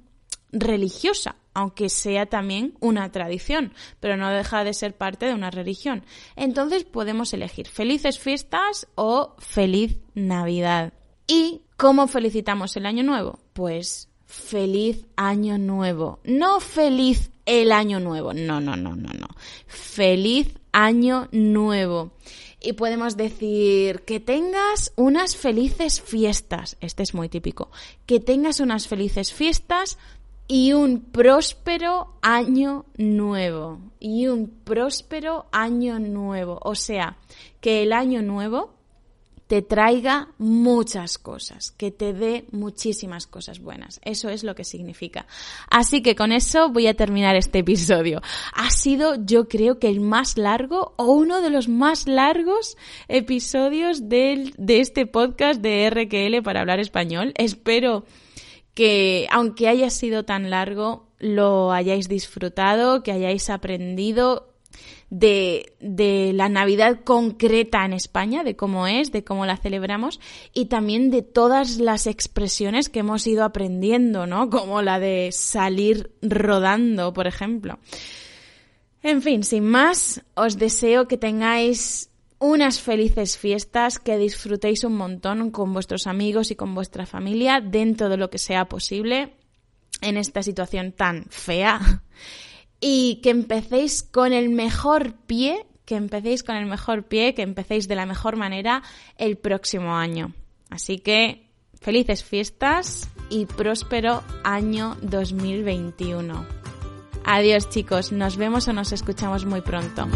religiosa 0.51 1.35
aunque 1.59 1.89
sea 1.89 2.25
también 2.25 2.75
una 2.79 3.11
tradición, 3.11 3.73
pero 3.99 4.15
no 4.15 4.29
deja 4.29 4.63
de 4.63 4.73
ser 4.73 4.95
parte 4.95 5.25
de 5.25 5.33
una 5.33 5.51
religión. 5.51 6.05
Entonces 6.37 6.85
podemos 6.85 7.33
elegir 7.33 7.67
felices 7.67 8.17
fiestas 8.17 8.87
o 8.95 9.35
feliz 9.39 9.97
Navidad. 10.13 10.93
¿Y 11.27 11.61
cómo 11.75 12.07
felicitamos 12.07 12.77
el 12.77 12.85
año 12.85 13.03
nuevo? 13.03 13.39
Pues 13.53 14.09
feliz 14.25 15.05
año 15.17 15.57
nuevo. 15.57 16.19
No 16.23 16.59
feliz 16.59 17.29
el 17.49 17.71
año 17.71 17.99
nuevo. 17.99 18.31
No, 18.33 18.61
no, 18.61 18.75
no, 18.75 18.95
no, 18.95 19.09
no. 19.11 19.27
Feliz 19.65 20.53
año 20.71 21.27
nuevo. 21.31 22.11
Y 22.61 22.73
podemos 22.73 23.17
decir 23.17 24.01
que 24.01 24.19
tengas 24.19 24.93
unas 24.95 25.35
felices 25.35 25.99
fiestas. 25.99 26.77
Este 26.79 27.01
es 27.01 27.15
muy 27.15 27.27
típico. 27.27 27.71
Que 28.05 28.19
tengas 28.19 28.59
unas 28.59 28.87
felices 28.87 29.33
fiestas 29.33 29.97
y 30.47 30.73
un 30.73 31.01
próspero 31.01 32.13
año 32.21 32.85
nuevo. 32.97 33.79
Y 33.99 34.27
un 34.27 34.47
próspero 34.49 35.47
año 35.51 35.97
nuevo. 35.97 36.59
O 36.61 36.75
sea, 36.75 37.17
que 37.61 37.81
el 37.81 37.93
año 37.93 38.21
nuevo 38.21 38.75
te 39.49 39.63
traiga 39.63 40.27
muchas 40.37 41.17
cosas, 41.17 41.71
que 41.71 41.89
te 41.89 42.13
dé 42.13 42.45
muchísimas 42.51 43.25
cosas 43.25 43.59
buenas. 43.59 43.99
Eso 44.03 44.29
es 44.29 44.43
lo 44.43 44.53
que 44.53 44.63
significa. 44.63 45.25
Así 45.71 46.03
que 46.03 46.15
con 46.15 46.31
eso 46.31 46.69
voy 46.69 46.85
a 46.85 46.93
terminar 46.93 47.35
este 47.35 47.57
episodio. 47.59 48.21
Ha 48.53 48.69
sido, 48.69 49.15
yo 49.25 49.47
creo 49.47 49.79
que 49.79 49.87
el 49.87 50.01
más 50.01 50.37
largo 50.37 50.93
o 50.97 51.05
uno 51.05 51.41
de 51.41 51.49
los 51.49 51.67
más 51.67 52.07
largos 52.07 52.77
episodios 53.07 54.07
de 54.07 54.53
este 54.67 55.07
podcast 55.07 55.61
de 55.61 55.89
RQL 55.89 56.43
para 56.43 56.61
hablar 56.61 56.79
español. 56.79 57.33
Espero 57.35 58.05
que 58.75 59.25
aunque 59.31 59.67
haya 59.67 59.89
sido 59.89 60.25
tan 60.25 60.51
largo, 60.51 61.07
lo 61.17 61.71
hayáis 61.71 62.07
disfrutado, 62.07 63.01
que 63.01 63.13
hayáis 63.13 63.49
aprendido 63.49 64.48
de, 65.09 65.73
de, 65.79 66.31
la 66.33 66.49
Navidad 66.49 66.99
concreta 67.03 67.85
en 67.85 67.93
España, 67.93 68.43
de 68.43 68.55
cómo 68.55 68.87
es, 68.87 69.11
de 69.11 69.23
cómo 69.23 69.45
la 69.45 69.57
celebramos 69.57 70.19
y 70.53 70.65
también 70.65 71.09
de 71.09 71.21
todas 71.21 71.77
las 71.77 72.07
expresiones 72.07 72.89
que 72.89 72.99
hemos 72.99 73.25
ido 73.25 73.43
aprendiendo, 73.43 74.27
¿no? 74.27 74.49
Como 74.49 74.81
la 74.81 74.99
de 74.99 75.29
salir 75.31 76.11
rodando, 76.21 77.13
por 77.13 77.27
ejemplo. 77.27 77.79
En 79.01 79.21
fin, 79.21 79.43
sin 79.43 79.63
más, 79.63 80.21
os 80.35 80.57
deseo 80.57 81.07
que 81.07 81.17
tengáis 81.17 82.09
unas 82.39 82.79
felices 82.79 83.37
fiestas, 83.37 83.99
que 83.99 84.17
disfrutéis 84.17 84.83
un 84.83 84.95
montón 84.95 85.51
con 85.51 85.73
vuestros 85.73 86.07
amigos 86.07 86.51
y 86.51 86.55
con 86.55 86.73
vuestra 86.73 87.05
familia 87.05 87.61
dentro 87.61 88.09
de 88.09 88.17
lo 88.17 88.29
que 88.29 88.37
sea 88.37 88.65
posible 88.65 89.35
en 90.01 90.17
esta 90.17 90.43
situación 90.43 90.93
tan 90.93 91.25
fea 91.29 92.03
y 92.79 93.19
que 93.21 93.29
empecéis 93.29 94.03
con 94.03 94.33
el 94.33 94.49
mejor 94.49 95.13
pie, 95.13 95.65
que 95.85 95.95
empecéis 95.95 96.43
con 96.43 96.55
el 96.55 96.65
mejor 96.65 97.03
pie, 97.03 97.33
que 97.33 97.41
empecéis 97.41 97.87
de 97.87 97.95
la 97.95 98.05
mejor 98.05 98.35
manera 98.35 98.83
el 99.17 99.37
próximo 99.37 99.95
año. 99.95 100.33
Así 100.69 100.99
que 100.99 101.49
felices 101.81 102.23
fiestas 102.23 103.09
y 103.29 103.45
próspero 103.45 104.23
año 104.43 104.97
2021. 105.01 106.45
Adiós 107.25 107.69
chicos, 107.69 108.11
nos 108.11 108.37
vemos 108.37 108.67
o 108.67 108.73
nos 108.73 108.91
escuchamos 108.91 109.45
muy 109.45 109.61
pronto. 109.61 110.07